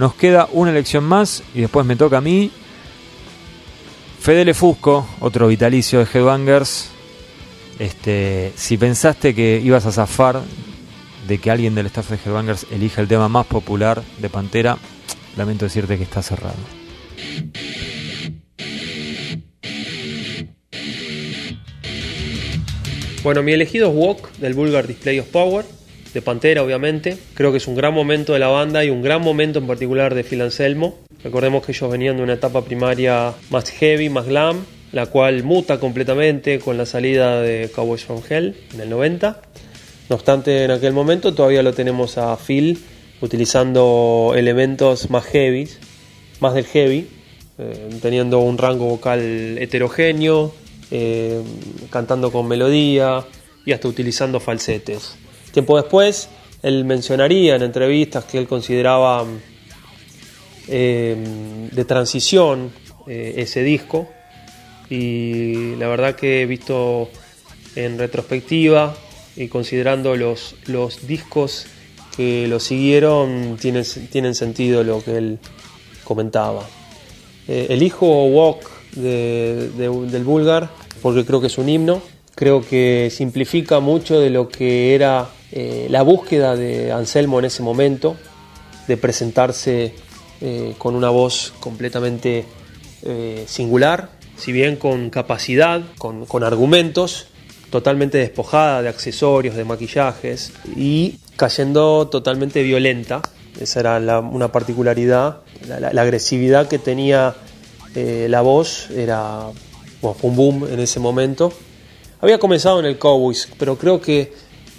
Nos 0.04 0.16
queda 0.16 0.50
una 0.52 0.70
elección 0.70 1.02
más 1.02 1.42
y 1.54 1.62
después 1.62 1.86
me 1.86 1.96
toca 1.96 2.18
a 2.18 2.20
mí. 2.20 2.50
Fedele 4.20 4.52
Fusco, 4.52 5.08
otro 5.18 5.48
vitalicio 5.48 5.98
de 5.98 6.04
Headbangers. 6.04 6.90
Este, 7.78 8.52
si 8.54 8.76
pensaste 8.76 9.34
que 9.34 9.62
ibas 9.64 9.86
a 9.86 9.92
zafar 9.92 10.42
de 11.26 11.38
que 11.38 11.50
alguien 11.50 11.74
del 11.74 11.86
staff 11.86 12.10
de 12.10 12.18
Headbangers 12.22 12.66
elija 12.70 13.00
el 13.00 13.08
tema 13.08 13.30
más 13.30 13.46
popular 13.46 14.02
de 14.18 14.28
Pantera, 14.28 14.76
lamento 15.38 15.64
decirte 15.64 15.96
que 15.96 16.02
está 16.02 16.20
cerrado. 16.20 16.52
Bueno, 23.22 23.42
mi 23.42 23.52
elegido 23.52 23.88
es 23.88 23.94
Walk 23.96 24.36
del 24.36 24.52
Vulgar 24.52 24.86
Display 24.86 25.20
of 25.20 25.28
Power. 25.28 25.64
De 26.14 26.22
Pantera, 26.22 26.62
obviamente. 26.62 27.18
Creo 27.34 27.50
que 27.50 27.58
es 27.58 27.66
un 27.66 27.74
gran 27.74 27.92
momento 27.92 28.32
de 28.32 28.38
la 28.38 28.48
banda 28.48 28.84
y 28.84 28.90
un 28.90 29.02
gran 29.02 29.20
momento 29.20 29.58
en 29.58 29.66
particular 29.66 30.14
de 30.14 30.22
Phil 30.22 30.40
Anselmo. 30.40 30.96
Recordemos 31.22 31.66
que 31.66 31.72
ellos 31.72 31.90
venían 31.90 32.16
de 32.16 32.22
una 32.22 32.34
etapa 32.34 32.64
primaria 32.64 33.34
más 33.50 33.70
heavy, 33.70 34.08
más 34.08 34.26
glam, 34.26 34.64
la 34.92 35.06
cual 35.06 35.42
muta 35.42 35.80
completamente 35.80 36.60
con 36.60 36.78
la 36.78 36.86
salida 36.86 37.42
de 37.42 37.68
Cowboys 37.74 38.04
from 38.04 38.22
Hell 38.28 38.56
en 38.72 38.80
el 38.80 38.90
90. 38.90 39.42
No 40.08 40.16
obstante, 40.16 40.64
en 40.64 40.70
aquel 40.70 40.92
momento 40.92 41.34
todavía 41.34 41.62
lo 41.62 41.72
tenemos 41.72 42.16
a 42.16 42.36
Phil 42.36 42.78
utilizando 43.20 44.34
elementos 44.36 45.10
más 45.10 45.24
heavy, 45.24 45.68
más 46.40 46.54
del 46.54 46.66
heavy, 46.66 47.08
eh, 47.58 47.88
teniendo 48.02 48.38
un 48.38 48.58
rango 48.58 48.86
vocal 48.86 49.56
heterogéneo, 49.58 50.54
eh, 50.90 51.40
cantando 51.90 52.30
con 52.30 52.46
melodía 52.46 53.24
y 53.64 53.72
hasta 53.72 53.88
utilizando 53.88 54.40
falsetes. 54.40 55.16
Tiempo 55.54 55.76
después, 55.80 56.28
él 56.62 56.84
mencionaría 56.84 57.56
en 57.56 57.62
entrevistas 57.62 58.24
que 58.24 58.36
él 58.38 58.46
consideraba 58.46 59.24
eh, 60.68 61.16
de 61.70 61.84
transición 61.84 62.70
eh, 63.06 63.34
ese 63.38 63.62
disco 63.62 64.08
y 64.90 65.76
la 65.76 65.88
verdad 65.88 66.14
que 66.16 66.42
he 66.42 66.46
visto 66.46 67.08
en 67.76 67.98
retrospectiva 67.98 68.94
y 69.36 69.48
considerando 69.48 70.16
los, 70.16 70.56
los 70.66 71.06
discos 71.06 71.66
que 72.16 72.46
lo 72.48 72.60
siguieron 72.60 73.56
tienen, 73.60 73.84
tienen 74.10 74.34
sentido 74.34 74.84
lo 74.84 75.02
que 75.02 75.16
él 75.18 75.38
comentaba. 76.04 76.66
Eh, 77.48 77.66
elijo 77.70 78.24
Walk 78.26 78.70
de- 78.92 79.70
de- 79.76 80.06
del 80.10 80.24
Vulgar 80.24 80.70
porque 81.02 81.24
creo 81.24 81.40
que 81.40 81.48
es 81.48 81.58
un 81.58 81.68
himno, 81.68 82.00
creo 82.34 82.64
que 82.66 83.08
simplifica 83.10 83.80
mucho 83.80 84.18
de 84.20 84.30
lo 84.30 84.48
que 84.48 84.94
era 84.94 85.28
eh, 85.56 85.86
la 85.88 86.02
búsqueda 86.02 86.56
de 86.56 86.90
Anselmo 86.90 87.38
en 87.38 87.44
ese 87.44 87.62
momento, 87.62 88.16
de 88.88 88.96
presentarse 88.96 89.94
eh, 90.40 90.74
con 90.78 90.96
una 90.96 91.10
voz 91.10 91.54
completamente 91.60 92.44
eh, 93.02 93.44
singular, 93.46 94.10
si 94.36 94.50
bien 94.50 94.74
con 94.74 95.10
capacidad, 95.10 95.80
con, 95.96 96.26
con 96.26 96.42
argumentos, 96.42 97.28
totalmente 97.70 98.18
despojada 98.18 98.82
de 98.82 98.88
accesorios, 98.88 99.54
de 99.54 99.64
maquillajes 99.64 100.52
y 100.76 101.20
cayendo 101.36 102.08
totalmente 102.08 102.62
violenta. 102.64 103.22
Esa 103.60 103.78
era 103.78 104.00
la- 104.00 104.18
una 104.18 104.50
particularidad. 104.50 105.42
La, 105.68 106.02
agresividad 106.02 106.66
que 106.66 106.80
tenía 106.80 107.36
la 107.94 108.40
voz 108.40 108.90
era 108.90 109.50
bueno, 110.02 110.16
fue 110.20 110.30
un 110.30 110.36
boom 110.36 110.66
en 110.68 110.80
ese 110.80 110.98
momento. 110.98 111.52
Había 112.20 112.38
comenzado 112.38 112.80
en 112.80 112.86
el 112.86 112.98
Cowboys, 112.98 113.48
pero 113.56 113.78
creo 113.78 114.00
que 114.00 114.32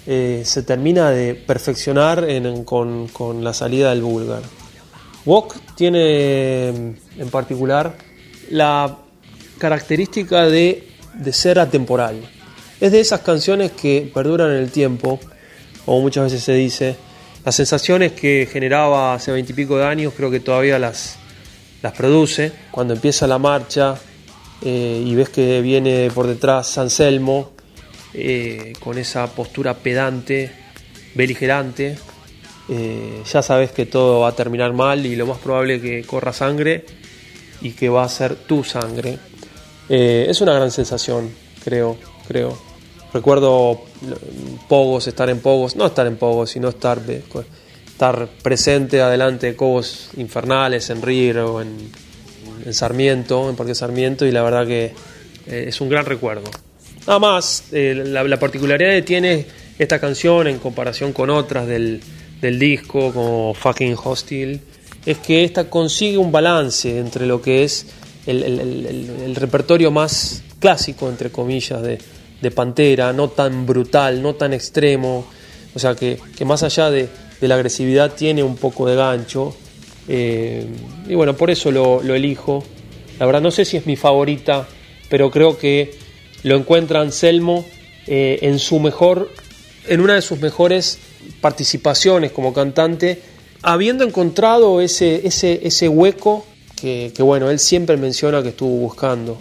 eh, 0.08 0.42
se 0.44 0.62
termina 0.62 1.10
de 1.10 1.34
perfeccionar 1.34 2.24
con, 2.64 3.42
la 3.42 3.52
salida 3.52 3.90
del 3.90 4.02
Bulgar. 4.02 4.42
Walk 5.24 5.56
tiene 5.74 6.68
en 6.68 7.30
particular 7.32 7.96
la 8.50 8.98
característica 9.58 10.46
de, 10.46 10.86
ser 11.32 11.58
atemporal. 11.58 12.20
Es 12.80 12.92
de 12.92 13.00
esas 13.00 13.20
canciones 13.20 13.72
que 13.72 14.08
perduran 14.14 14.52
en 14.52 14.58
el 14.58 14.70
tiempo, 14.70 15.18
como 15.84 16.02
muchas 16.02 16.24
veces 16.24 16.44
se 16.44 16.52
dice. 16.52 16.96
Las 17.44 17.56
sensaciones 17.56 18.12
que 18.12 18.48
generaba 18.50 19.14
hace 19.14 19.32
veintipico 19.32 19.76
de 19.76 19.86
años 19.86 20.12
creo 20.16 20.30
que 20.30 20.38
todavía 20.38 20.78
las, 20.78 21.18
produce. 21.96 22.52
Cuando 22.70 22.94
empieza 22.94 23.26
la 23.26 23.38
marcha 23.38 23.96
eh, 24.62 25.02
y 25.04 25.14
ves 25.14 25.30
que 25.30 25.60
viene 25.62 26.10
por 26.14 26.26
detrás 26.26 26.78
Anselmo 26.78 27.55
eh, 28.18 28.72
con 28.80 28.96
esa 28.96 29.26
postura 29.26 29.74
pedante, 29.74 30.50
beligerante, 31.14 31.98
eh, 32.66 33.22
ya 33.30 33.42
sabes 33.42 33.72
que 33.72 33.84
todo 33.84 34.20
va 34.20 34.28
a 34.28 34.32
terminar 34.34 34.72
mal 34.72 35.04
y 35.04 35.16
lo 35.16 35.26
más 35.26 35.36
probable 35.36 35.74
es 35.74 35.82
que 35.82 36.02
corra 36.04 36.32
sangre 36.32 36.86
y 37.60 37.72
que 37.72 37.90
va 37.90 38.04
a 38.04 38.08
ser 38.08 38.34
tu 38.34 38.64
sangre. 38.64 39.18
Eh, 39.90 40.26
es 40.30 40.40
una 40.40 40.54
gran 40.54 40.70
sensación, 40.70 41.30
creo, 41.62 41.98
creo. 42.26 42.58
Recuerdo 43.12 43.82
Pogos, 44.66 45.06
estar 45.08 45.28
en 45.28 45.40
Pogos, 45.40 45.76
no 45.76 45.84
estar 45.84 46.06
en 46.06 46.16
Pogos, 46.16 46.50
sino 46.50 46.70
estar, 46.70 47.02
estar 47.86 48.28
presente 48.42 49.02
adelante 49.02 49.48
de 49.48 49.56
Cobos 49.56 50.08
infernales 50.16 50.88
en 50.88 51.02
River 51.02 51.38
o 51.40 51.60
en, 51.60 51.92
en 52.64 52.72
Sarmiento, 52.72 53.50
en 53.50 53.56
Parque 53.56 53.74
Sarmiento, 53.74 54.24
y 54.24 54.32
la 54.32 54.42
verdad 54.42 54.66
que 54.66 54.94
es 55.46 55.80
un 55.82 55.90
gran 55.90 56.06
recuerdo. 56.06 56.50
Nada 57.06 57.18
más, 57.18 57.64
eh, 57.72 58.02
la, 58.04 58.24
la 58.24 58.38
particularidad 58.38 58.90
que 58.90 59.02
tiene 59.02 59.46
esta 59.78 59.98
canción 60.00 60.48
en 60.48 60.58
comparación 60.58 61.12
con 61.12 61.30
otras 61.30 61.66
del, 61.66 62.00
del 62.40 62.58
disco, 62.58 63.12
como 63.12 63.54
Fucking 63.54 63.96
Hostile, 64.02 64.60
es 65.04 65.18
que 65.18 65.44
esta 65.44 65.70
consigue 65.70 66.18
un 66.18 66.32
balance 66.32 66.98
entre 66.98 67.26
lo 67.26 67.40
que 67.40 67.64
es 67.64 67.86
el, 68.26 69.34
repertorio 69.36 69.90
más 69.90 70.42
clásico, 70.58 71.08
entre 71.08 71.30
comillas, 71.30 71.80
de, 71.80 71.98
de 72.40 72.50
Pantera, 72.50 73.12
no 73.12 73.28
tan 73.28 73.66
brutal, 73.66 74.20
no 74.20 74.34
tan 74.34 74.52
extremo, 74.52 75.26
o 75.74 75.78
sea 75.78 75.94
que, 75.94 76.18
que 76.36 76.44
más 76.44 76.64
allá 76.64 76.90
de, 76.90 77.08
de 77.40 77.48
la 77.48 77.54
agresividad 77.54 78.14
tiene 78.14 78.42
un 78.42 78.56
poco 78.56 78.88
de 78.88 78.96
gancho, 78.96 79.54
eh, 80.08 80.66
y 81.08 81.14
bueno, 81.14 81.36
por 81.36 81.50
eso 81.50 81.70
lo 81.70 82.14
elijo. 82.14 82.64
La 83.18 83.26
verdad 83.26 83.40
no 83.40 83.50
sé 83.50 83.64
si 83.64 83.76
es 83.76 83.86
mi 83.86 83.96
favorita, 83.96 84.66
pero 85.08 85.30
creo 85.30 85.56
que 85.56 86.05
lo 86.42 86.56
encuentra 86.56 87.00
Anselmo 87.00 87.66
eh, 88.06 88.38
en 88.42 88.58
su 88.58 88.78
mejor, 88.78 89.30
en 89.88 90.00
una 90.00 90.14
de 90.14 90.22
sus 90.22 90.40
mejores 90.40 90.98
participaciones 91.40 92.32
como 92.32 92.52
cantante, 92.52 93.20
habiendo 93.62 94.04
encontrado 94.04 94.80
ese, 94.80 95.26
ese, 95.26 95.60
ese 95.64 95.88
hueco 95.88 96.46
que, 96.80 97.12
que, 97.14 97.22
bueno, 97.22 97.50
él 97.50 97.58
siempre 97.58 97.96
menciona 97.96 98.42
que 98.42 98.50
estuvo 98.50 98.76
buscando. 98.76 99.38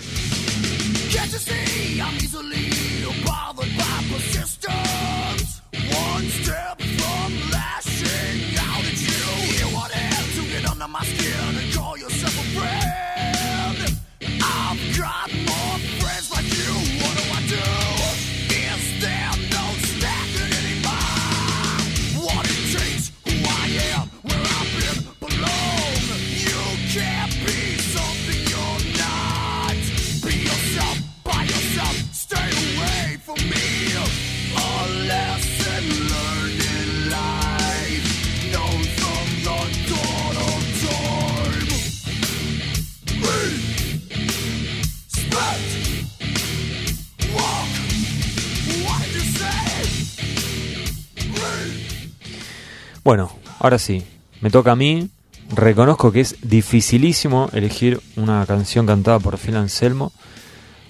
Bueno, 53.06 53.30
ahora 53.60 53.78
sí, 53.78 54.04
me 54.42 54.50
toca 54.50 54.72
a 54.72 54.76
mí. 54.76 55.12
Reconozco 55.54 56.12
que 56.12 56.22
es 56.22 56.38
dificilísimo 56.42 57.52
elegir 57.54 58.02
una 58.16 58.44
canción 58.48 58.88
cantada 58.88 59.20
por 59.20 59.38
Phil 59.38 59.58
Anselmo. 59.58 60.12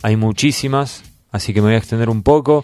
Hay 0.02 0.16
muchísimas, 0.16 1.04
así 1.34 1.54
que 1.54 1.60
me 1.60 1.68
voy 1.68 1.76
a 1.76 1.80
extender 1.80 2.10
un 2.10 2.24
poco. 2.24 2.64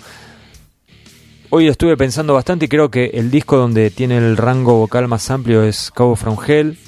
Hoy 1.50 1.68
estuve 1.68 1.98
pensando 1.98 2.34
bastante 2.34 2.64
y 2.64 2.68
creo 2.70 2.90
que 2.90 3.08
el 3.08 3.30
disco 3.30 3.58
donde 3.58 3.90
tiene 3.90 4.20
el 4.20 4.38
rango 4.38 4.76
vocal 4.76 5.10
más 5.10 5.30
amplio 5.30 5.64
es 5.64 5.92
Cabo 5.92 6.16
From 6.16 6.38
Hell. 6.48 6.80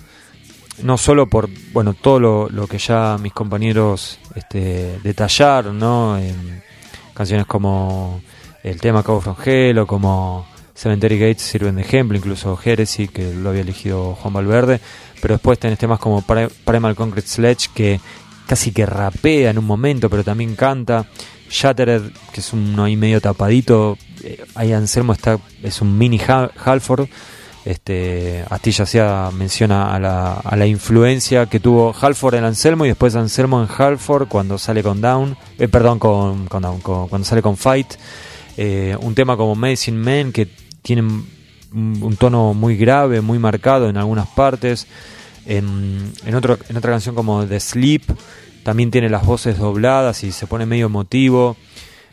No 0.83 0.97
solo 0.97 1.27
por 1.27 1.49
bueno 1.73 1.93
todo 1.93 2.47
lo, 2.47 2.67
que 2.67 2.77
ya 2.77 3.17
mis 3.21 3.33
compañeros 3.33 4.19
este, 4.35 5.01
detallaron, 5.03 5.77
¿no? 5.77 6.17
Canciones 7.13 7.45
como 7.45 8.21
el 8.63 8.79
tema 8.79 9.03
Cabo 9.03 9.19
From 9.19 9.35
Hell 9.43 9.79
o 9.79 9.85
como 9.85 10.52
Cemetery 10.83 11.17
Gates 11.17 11.41
sirven 11.41 11.75
de 11.75 11.81
ejemplo, 11.81 12.17
incluso 12.17 12.59
Heresy, 12.63 13.07
que 13.07 13.33
lo 13.33 13.49
había 13.49 13.61
elegido 13.61 14.15
Juan 14.15 14.33
Valverde, 14.33 14.79
pero 15.21 15.33
después 15.35 15.57
tenés 15.57 15.79
temas 15.79 15.99
como 15.99 16.21
Pri- 16.21 16.49
Primal 16.65 16.95
Concrete 16.95 17.27
Sledge, 17.27 17.69
que 17.73 17.99
casi 18.45 18.71
que 18.71 18.85
rapea 18.85 19.49
en 19.51 19.57
un 19.57 19.65
momento, 19.65 20.09
pero 20.09 20.23
también 20.23 20.55
canta. 20.55 21.05
Shattered, 21.49 22.01
que 22.33 22.39
es 22.41 22.51
uno 22.53 22.83
ahí 22.83 22.95
medio 22.97 23.21
tapadito. 23.21 23.97
Eh, 24.23 24.43
ahí 24.55 24.73
Anselmo 24.73 25.13
está, 25.13 25.39
es 25.61 25.81
un 25.81 25.97
mini 25.97 26.19
Ha- 26.27 26.49
Halford. 26.65 27.07
Este, 27.65 28.43
Astilla 28.49 28.83
hacía 28.83 29.29
menciona 29.37 29.95
a 29.95 29.99
la, 29.99 30.33
a 30.33 30.55
la 30.57 30.65
influencia 30.65 31.45
que 31.45 31.61
tuvo 31.61 31.95
Halford 31.99 32.35
en 32.35 32.43
Anselmo 32.43 32.83
y 32.83 32.89
después 32.89 33.15
Anselmo 33.15 33.61
en 33.63 33.69
Halford 33.77 34.27
cuando 34.27 34.57
sale 34.57 34.83
con 34.83 34.99
Down, 34.99 35.37
eh, 35.57 35.69
perdón, 35.69 35.97
con, 35.99 36.45
con 36.47 36.61
Down, 36.61 36.81
con- 36.81 37.07
cuando 37.07 37.25
sale 37.25 37.41
con 37.41 37.55
Fight. 37.55 37.93
Eh, 38.57 38.95
un 38.99 39.15
tema 39.15 39.37
como 39.37 39.55
Medicine 39.55 39.97
Man 39.97 40.31
que 40.33 40.47
tienen 40.83 41.25
un, 41.73 42.15
tono 42.17 42.53
muy 42.53 42.77
grave, 42.77 43.21
muy 43.21 43.39
marcado 43.39 43.89
en 43.89 43.97
algunas 43.97 44.27
partes. 44.27 44.85
En, 45.45 46.13
en, 46.25 46.35
otro, 46.35 46.59
en 46.69 46.77
otra 46.77 46.91
canción 46.91 47.15
como 47.15 47.45
The 47.45 47.59
Sleep 47.59 48.03
también 48.63 48.91
tiene 48.91 49.09
las 49.09 49.25
voces 49.25 49.57
dobladas 49.57 50.23
y 50.23 50.31
se 50.31 50.47
pone 50.47 50.65
medio 50.65 50.85
emotivo. 50.85 51.57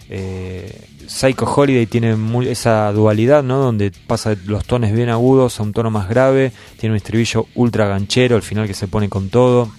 Eh, 0.09 0.89
Psycho 1.07 1.45
Holiday 1.45 1.87
tiene 1.87 2.17
muy, 2.17 2.49
esa 2.49 2.91
dualidad, 2.93 3.43
¿no? 3.43 3.59
Donde 3.59 3.93
pasa 4.07 4.35
de 4.35 4.45
los 4.47 4.65
tonos 4.65 4.91
bien 4.93 5.09
agudos 5.09 5.61
a 5.61 5.63
un 5.63 5.73
tono 5.73 5.91
más 5.91 6.09
grave. 6.09 6.53
Tiene 6.79 6.95
un 6.95 6.97
estribillo 6.97 7.47
ultra 7.55 7.87
ganchero, 7.87 8.37
al 8.37 8.43
final 8.43 8.67
que 8.67 8.75
se 8.75 8.89
pone 8.89 9.09
con 9.09 9.31
todo. 9.31 9.71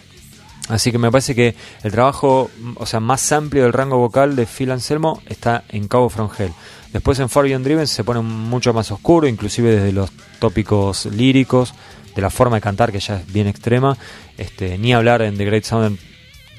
Así 0.70 0.92
que 0.92 0.98
me 0.98 1.12
parece 1.12 1.36
que 1.36 1.56
el 1.84 1.92
trabajo, 1.92 2.50
o 2.76 2.86
sea, 2.86 3.02
más 3.02 3.30
amplio 3.32 3.64
del 3.64 3.74
rango 3.74 3.98
vocal 3.98 4.38
de 4.38 4.46
Phil 4.46 4.72
Anselmo 4.72 5.22
está 5.28 5.66
en 5.70 5.88
Cabo 5.90 6.10
From 6.10 6.30
Hell. 6.38 6.54
Después 6.94 7.20
en 7.20 7.30
Far 7.30 7.48
Driven 7.48 7.88
se 7.88 8.04
pone 8.04 8.22
mucho 8.22 8.74
más 8.74 8.92
oscuro, 8.92 9.28
inclusive 9.28 9.76
desde 9.76 9.94
los 9.94 10.12
tópicos 10.40 11.06
líricos, 11.06 11.74
de 12.16 12.22
la 12.22 12.30
forma 12.30 12.58
de 12.58 12.62
cantar 12.62 12.92
que 12.92 13.00
ya 13.00 13.18
es 13.18 13.32
bien 13.32 13.48
extrema. 13.48 13.98
Este, 14.38 14.78
ni 14.78 14.94
hablar 14.94 15.22
en 15.22 15.38
The 15.38 15.46
Great 15.46 15.64
Southern 15.64 15.98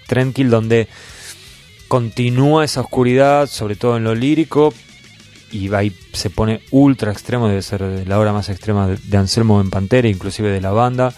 Trendkill, 0.07 0.49
donde 0.49 0.88
continúa 1.88 2.64
esa 2.64 2.81
oscuridad, 2.81 3.47
sobre 3.47 3.77
todo 3.77 3.99
en 3.99 4.05
lo 4.05 4.14
lírico, 4.14 4.73
y 5.51 5.73
ahí 5.75 5.95
se 6.14 6.31
pone 6.31 6.62
ultra 6.71 7.12
extremo, 7.12 7.49
debe 7.49 7.61
ser 7.61 7.83
la 8.09 8.18
obra 8.18 8.33
más 8.33 8.49
extrema 8.49 8.88
de, 8.88 9.16
Anselmo 9.18 9.61
en 9.61 9.68
Pantera, 9.68 10.09
inclusive 10.09 10.51
de 10.51 10.62
la 10.62 10.71
banda. 10.71 11.12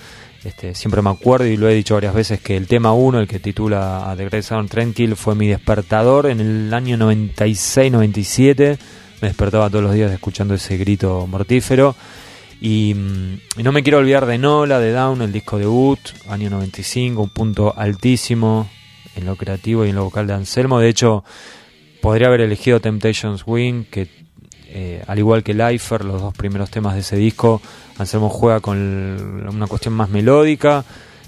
Este, 0.44 0.74
siempre 0.74 1.00
me 1.00 1.10
acuerdo 1.10 1.46
y 1.46 1.56
lo 1.56 1.68
he 1.68 1.74
dicho 1.74 1.94
varias 1.94 2.12
veces 2.12 2.40
que 2.40 2.56
el 2.56 2.66
tema 2.66 2.92
1, 2.92 3.20
el 3.20 3.28
que 3.28 3.38
titula 3.38 4.10
a 4.10 4.16
The 4.16 4.24
Great 4.26 4.42
Southern 4.42 4.68
Trendkill, 4.68 5.14
fue 5.14 5.36
mi 5.36 5.46
despertador 5.46 6.26
en 6.26 6.40
el 6.40 6.74
año 6.74 6.96
96-97. 6.96 8.76
Me 9.24 9.28
despertaba 9.28 9.70
todos 9.70 9.82
los 9.82 9.94
días 9.94 10.12
escuchando 10.12 10.52
ese 10.52 10.76
grito 10.76 11.26
mortífero. 11.26 11.96
Y, 12.60 12.94
y, 13.56 13.62
no 13.62 13.72
me 13.72 13.82
quiero 13.82 13.96
olvidar 13.96 14.26
de 14.26 14.36
Nola, 14.36 14.78
de 14.78 14.92
Down, 14.92 15.22
el 15.22 15.32
disco 15.32 15.56
debut, 15.56 15.98
año 16.28 16.50
95, 16.50 17.22
un 17.22 17.30
punto 17.30 17.72
altísimo 17.74 18.68
en 19.16 19.24
lo 19.24 19.36
creativo 19.36 19.86
y 19.86 19.88
en 19.88 19.94
lo 19.94 20.04
vocal 20.04 20.26
de 20.26 20.34
Anselmo. 20.34 20.78
De 20.78 20.90
hecho, 20.90 21.24
podría 22.02 22.26
haber 22.26 22.42
elegido 22.42 22.80
Temptations 22.80 23.44
Wing, 23.46 23.84
que 23.84 24.10
eh, 24.66 25.02
al 25.06 25.18
igual 25.18 25.42
que 25.42 25.54
Lifer, 25.54 26.04
los 26.04 26.20
dos 26.20 26.34
primeros 26.34 26.68
temas 26.68 26.92
de 26.92 27.00
ese 27.00 27.16
disco, 27.16 27.62
Anselmo 27.96 28.28
juega 28.28 28.60
con 28.60 28.76
una 28.76 29.66
cuestión 29.66 29.94
más 29.94 30.10
melódica, 30.10 30.84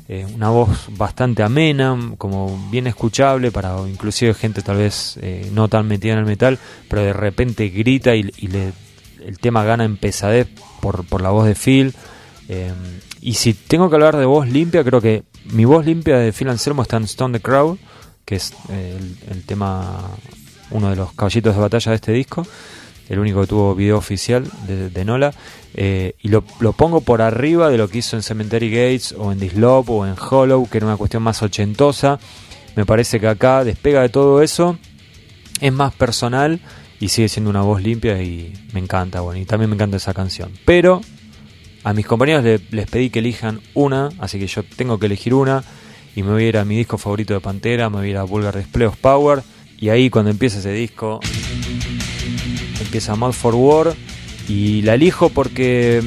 eh, 0.09 0.27
una 0.35 0.51
voz 0.51 0.87
bastante 0.91 1.43
amena, 1.43 1.99
como 2.17 2.69
bien 2.71 2.87
escuchable 2.87 3.51
para 3.51 3.77
inclusive 3.89 4.35
gente 4.35 4.63
tal 4.63 4.77
vez 4.77 5.19
eh, 5.21 5.51
no 5.53 5.69
tan 5.69 5.89
metida 5.89 6.13
en 6.13 6.21
el 6.21 6.27
metal, 6.27 6.59
pero 6.89 7.03
de 7.03 7.13
repente 7.13 7.69
grita 7.69 8.15
y, 8.15 8.23
le, 8.23 8.73
el 9.25 9.39
tema 9.39 9.65
gana 9.65 9.85
en 9.85 9.97
pesadez 9.97 10.47
por, 10.81 11.05
por 11.05 11.23
la 11.23 11.31
voz 11.31 11.47
de 11.47 11.55
Phil. 11.55 11.95
Eh, 12.49 12.73
y 13.21 13.35
si 13.35 13.55
tengo 13.55 13.89
que 13.89 13.97
hablar 13.97 14.17
de 14.17 14.25
voz 14.25 14.49
limpia, 14.49 14.85
creo 14.85 15.01
que 15.01 15.25
mi 15.47 15.65
voz 15.65 15.85
limpia 15.85 16.19
de 16.19 16.33
Phil 16.33 16.49
Anselmo 16.49 16.83
está 16.83 16.97
en 16.97 17.05
Stone 17.05 17.39
the 17.39 17.43
Crowd, 17.43 17.79
que 18.25 18.37
es 18.37 18.53
eh, 18.69 18.99
el, 18.99 19.17
el, 19.37 19.45
tema, 19.45 20.11
uno 20.71 20.91
de 20.91 20.97
los 20.97 21.13
caballitos 21.15 21.55
de 21.55 21.61
batalla 21.61 21.91
de 21.91 21.97
este 21.97 22.13
disco, 22.13 22.47
el 23.09 23.19
único 23.19 23.41
que 23.41 23.47
tuvo 23.49 23.75
video 23.75 23.99
oficial 23.99 24.45
de, 24.67 24.91
de 24.91 25.05
Nola, 25.05 25.33
eh, 25.79 26.15
y 26.23 26.29
lo, 26.29 26.43
lo, 26.59 26.73
pongo 26.73 27.03
por 27.03 27.21
arriba 27.21 27.69
de 27.69 27.77
lo 27.77 27.89
que 27.89 27.99
hizo 27.99 28.17
en 28.17 28.23
Cemetery 28.23 28.71
Gates 28.71 29.15
o 29.17 29.31
en 29.31 29.39
Dislope 29.39 29.93
o 29.93 30.07
en 30.07 30.15
Hollow, 30.19 30.67
que 30.71 30.79
era 30.79 30.87
una 30.87 30.97
cuestión 30.97 31.23
más 31.23 31.43
ochentosa. 31.43 32.19
Me 32.77 32.87
parece 32.87 33.21
que 33.21 33.29
acá 33.29 33.63
despega 33.63 34.01
de 34.01 34.09
todo 34.09 34.43
eso, 34.43 34.79
es 35.61 35.73
más 35.75 35.95
personal 35.95 36.61
y 36.99 37.09
sigue 37.09 37.29
siendo 37.29 37.51
una 37.51 37.61
voz 37.61 37.83
limpia 37.83 38.23
y 38.23 38.55
me 38.73 38.81
encanta, 38.81 39.21
bueno, 39.21 39.39
y 39.39 39.45
también 39.45 39.69
me 39.69 39.77
encanta 39.77 39.99
esa 39.99 40.15
canción. 40.15 40.51
Pero 40.65 41.03
a 41.85 41.93
mis 41.93 42.07
compañeros 42.07 42.43
le, 42.43 42.59
les 42.71 42.89
pedí 42.89 43.11
que 43.11 43.19
elijan 43.19 43.61
una, 43.75 44.09
así 44.19 44.39
que 44.39 44.47
yo 44.47 44.63
tengo 44.65 44.99
que 44.99 45.07
elegir 45.07 45.35
una. 45.35 45.63
Y 46.15 46.23
me 46.23 46.33
voy 46.33 46.45
a 46.45 46.49
ir 46.49 46.57
a 46.57 46.65
mi 46.65 46.79
disco 46.79 46.97
favorito 46.97 47.35
de 47.35 47.41
Pantera, 47.41 47.91
me 47.91 47.99
voy 47.99 48.07
a 48.07 48.11
ir 48.13 48.17
a 48.17 48.23
Vulgar 48.23 48.57
Display 48.57 48.87
of 48.87 48.97
Power. 48.97 49.43
Y 49.79 49.91
ahí 49.91 50.09
cuando 50.09 50.31
empieza 50.31 50.59
ese 50.59 50.73
disco, 50.73 51.21
empieza 52.81 53.15
Mod 53.15 53.33
for 53.33 53.55
War. 53.55 53.95
Y 54.49 54.83
la 54.83 54.95
elijo 54.95 55.31
porque 55.31 56.03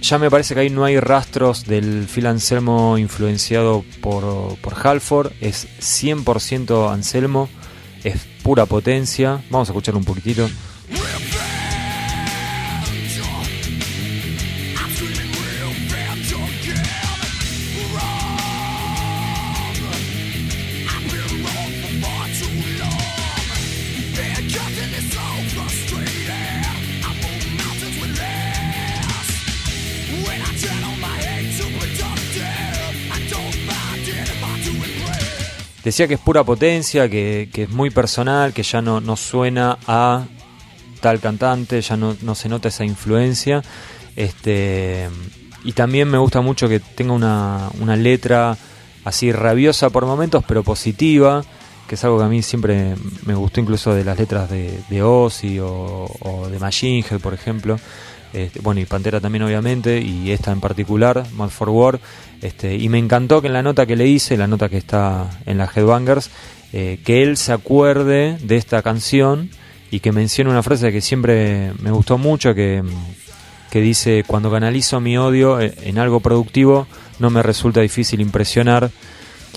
ya 0.00 0.18
me 0.18 0.30
parece 0.30 0.54
que 0.54 0.60
ahí 0.60 0.70
no 0.70 0.84
hay 0.84 0.98
rastros 0.98 1.64
del 1.64 2.06
Phil 2.12 2.26
Anselmo 2.26 2.98
influenciado 2.98 3.84
por, 4.00 4.56
por 4.58 4.74
Halford. 4.86 5.32
Es 5.40 5.68
100% 5.80 6.92
Anselmo, 6.92 7.48
es 8.04 8.16
pura 8.42 8.66
potencia. 8.66 9.42
Vamos 9.50 9.68
a 9.68 9.72
escuchar 9.72 9.96
un 9.96 10.04
poquitito. 10.04 10.48
Decía 35.84 36.06
que 36.06 36.14
es 36.14 36.20
pura 36.20 36.44
potencia, 36.44 37.08
que, 37.08 37.48
que, 37.52 37.64
es 37.64 37.70
muy 37.70 37.90
personal, 37.90 38.52
que 38.52 38.62
ya 38.62 38.80
no, 38.80 39.00
no 39.00 39.16
suena 39.16 39.78
a 39.86 40.24
tal 41.00 41.18
cantante, 41.18 41.80
ya 41.80 41.96
no, 41.96 42.16
no, 42.22 42.34
se 42.34 42.48
nota 42.48 42.68
esa 42.68 42.84
influencia. 42.84 43.62
Este, 44.14 45.08
y 45.64 45.72
también 45.72 46.08
me 46.08 46.18
gusta 46.18 46.40
mucho 46.40 46.68
que 46.68 46.80
tenga 46.80 47.12
una, 47.12 47.70
una 47.80 47.96
letra 47.96 48.56
así 49.04 49.32
rabiosa 49.32 49.90
por 49.90 50.06
momentos, 50.06 50.44
pero 50.46 50.62
positiva, 50.62 51.44
que 51.88 51.96
es 51.96 52.04
algo 52.04 52.18
que 52.18 52.24
a 52.24 52.28
mí 52.28 52.42
siempre 52.42 52.94
me 53.26 53.34
gustó 53.34 53.60
incluso 53.60 53.94
de 53.94 54.04
las 54.04 54.18
letras 54.18 54.48
de, 54.50 54.80
de 54.88 55.02
Ozzy 55.02 55.58
o, 55.60 56.48
de 56.50 56.58
Machine 56.58 57.04
por 57.20 57.34
ejemplo. 57.34 57.78
Este, 58.32 58.60
bueno, 58.60 58.80
y 58.80 58.86
Pantera 58.86 59.20
también 59.20 59.42
obviamente, 59.42 60.00
y 60.00 60.30
esta 60.30 60.52
en 60.52 60.60
particular, 60.60 61.26
Mad 61.34 61.50
for 61.50 61.68
War, 61.68 62.00
este, 62.40 62.76
y 62.76 62.88
me 62.88 62.98
encantó 62.98 63.42
que 63.42 63.48
en 63.48 63.52
la 63.52 63.62
nota 63.62 63.84
que 63.86 63.96
le 63.96 64.06
hice, 64.06 64.36
la 64.36 64.46
nota 64.46 64.68
que 64.68 64.78
está 64.78 65.28
en 65.44 65.58
la 65.58 65.70
Headbangers, 65.74 66.30
eh, 66.72 66.98
que 67.04 67.22
él 67.22 67.36
se 67.36 67.52
acuerde 67.52 68.38
de 68.42 68.56
esta 68.56 68.82
canción 68.82 69.50
y 69.90 70.00
que 70.00 70.12
mencione 70.12 70.50
una 70.50 70.62
frase 70.62 70.90
que 70.90 71.02
siempre 71.02 71.72
me 71.80 71.90
gustó 71.90 72.16
mucho, 72.16 72.54
que, 72.54 72.82
que 73.70 73.80
dice, 73.82 74.24
cuando 74.26 74.50
canalizo 74.50 75.00
mi 75.00 75.18
odio 75.18 75.60
en 75.60 75.98
algo 75.98 76.20
productivo, 76.20 76.86
no 77.18 77.28
me 77.28 77.42
resulta 77.42 77.82
difícil 77.82 78.22
impresionar. 78.22 78.90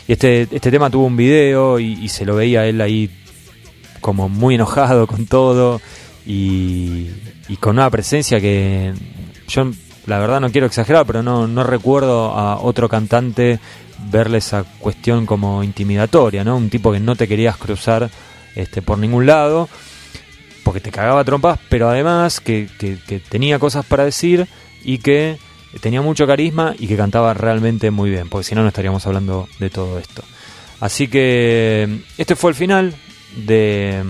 Este, 0.08 0.42
este 0.52 0.70
tema 0.70 0.90
tuvo 0.90 1.06
un 1.06 1.16
video 1.16 1.80
y, 1.80 1.94
y 1.94 2.10
se 2.10 2.26
lo 2.26 2.36
veía 2.36 2.68
él 2.68 2.82
ahí 2.82 3.10
como 4.02 4.28
muy 4.28 4.56
enojado 4.56 5.08
con 5.08 5.26
todo 5.26 5.82
y, 6.26 7.08
y 7.48 7.58
con 7.58 7.78
una 7.78 7.90
presencia 7.90 8.40
que 8.40 8.94
yo 9.48 9.72
la 10.06 10.20
verdad 10.20 10.40
no 10.40 10.52
quiero 10.52 10.68
exagerar, 10.68 11.06
pero 11.06 11.24
no, 11.24 11.48
no 11.48 11.64
recuerdo 11.64 12.32
a 12.32 12.60
otro 12.60 12.90
cantante 12.90 13.60
verle 14.12 14.38
esa 14.38 14.64
cuestión 14.80 15.26
como 15.26 15.64
intimidatoria, 15.64 16.44
¿no? 16.44 16.58
Un 16.58 16.70
tipo 16.70 16.92
que 16.92 17.00
no 17.00 17.16
te 17.16 17.28
querías 17.28 17.58
cruzar 17.58 18.10
este, 18.56 18.82
por 18.82 18.98
ningún 18.98 19.26
lado, 19.26 19.70
porque 20.64 20.80
te 20.80 20.92
cagaba 20.92 21.24
trompas, 21.24 21.60
pero 21.70 21.90
además 21.90 22.40
que, 22.40 22.68
que, 22.78 22.98
que 23.08 23.20
tenía 23.20 23.60
cosas 23.60 23.86
para 23.86 24.06
decir 24.06 24.48
y 24.84 25.00
que 25.00 25.38
tenía 25.82 26.02
mucho 26.02 26.28
carisma 26.28 26.76
y 26.78 26.88
que 26.88 26.98
cantaba 26.98 27.34
realmente 27.34 27.92
muy 27.92 28.10
bien, 28.10 28.30
porque 28.30 28.46
si 28.46 28.56
no 28.56 28.62
no 28.62 28.68
estaríamos 28.68 29.06
hablando 29.06 29.48
de 29.60 29.70
todo 29.70 30.00
esto. 30.00 30.24
Así 30.80 31.08
que 31.08 32.02
este 32.18 32.36
fue 32.36 32.52
el 32.52 32.56
final 32.56 32.94
de 33.36 34.04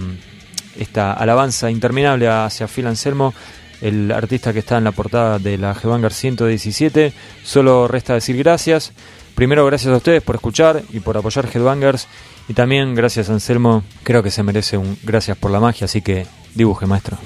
esta 0.78 1.14
alabanza 1.14 1.70
interminable 1.70 2.28
hacia 2.28 2.68
Phil 2.68 2.88
Anselmo, 2.88 3.34
el 3.82 4.12
artista 4.12 4.54
que 4.54 4.60
está 4.60 4.78
en 4.78 4.84
la 4.84 4.92
portada 4.92 5.40
de 5.40 5.58
la 5.58 5.74
Headbanger 5.74 6.14
117. 6.14 7.14
Solo 7.44 7.88
resta 7.88 8.14
decir 8.14 8.38
gracias. 8.38 8.94
Primero, 9.36 9.66
gracias 9.66 9.94
a 9.94 9.98
ustedes 9.98 10.24
por 10.24 10.36
escuchar 10.36 10.84
y 10.92 11.02
por 11.02 11.18
apoyar 11.18 11.50
Headbangers. 11.54 12.08
Y 12.48 12.54
también, 12.54 12.96
gracias 12.96 13.30
Anselmo, 13.30 13.84
creo 14.04 14.24
que 14.24 14.32
se 14.32 14.44
merece 14.44 14.78
un 14.78 14.98
gracias 15.04 15.38
por 15.38 15.52
la 15.52 15.60
magia, 15.60 15.86
así 15.86 16.02
que 16.02 16.26
dibuje, 16.54 16.86
maestro. 16.86 17.18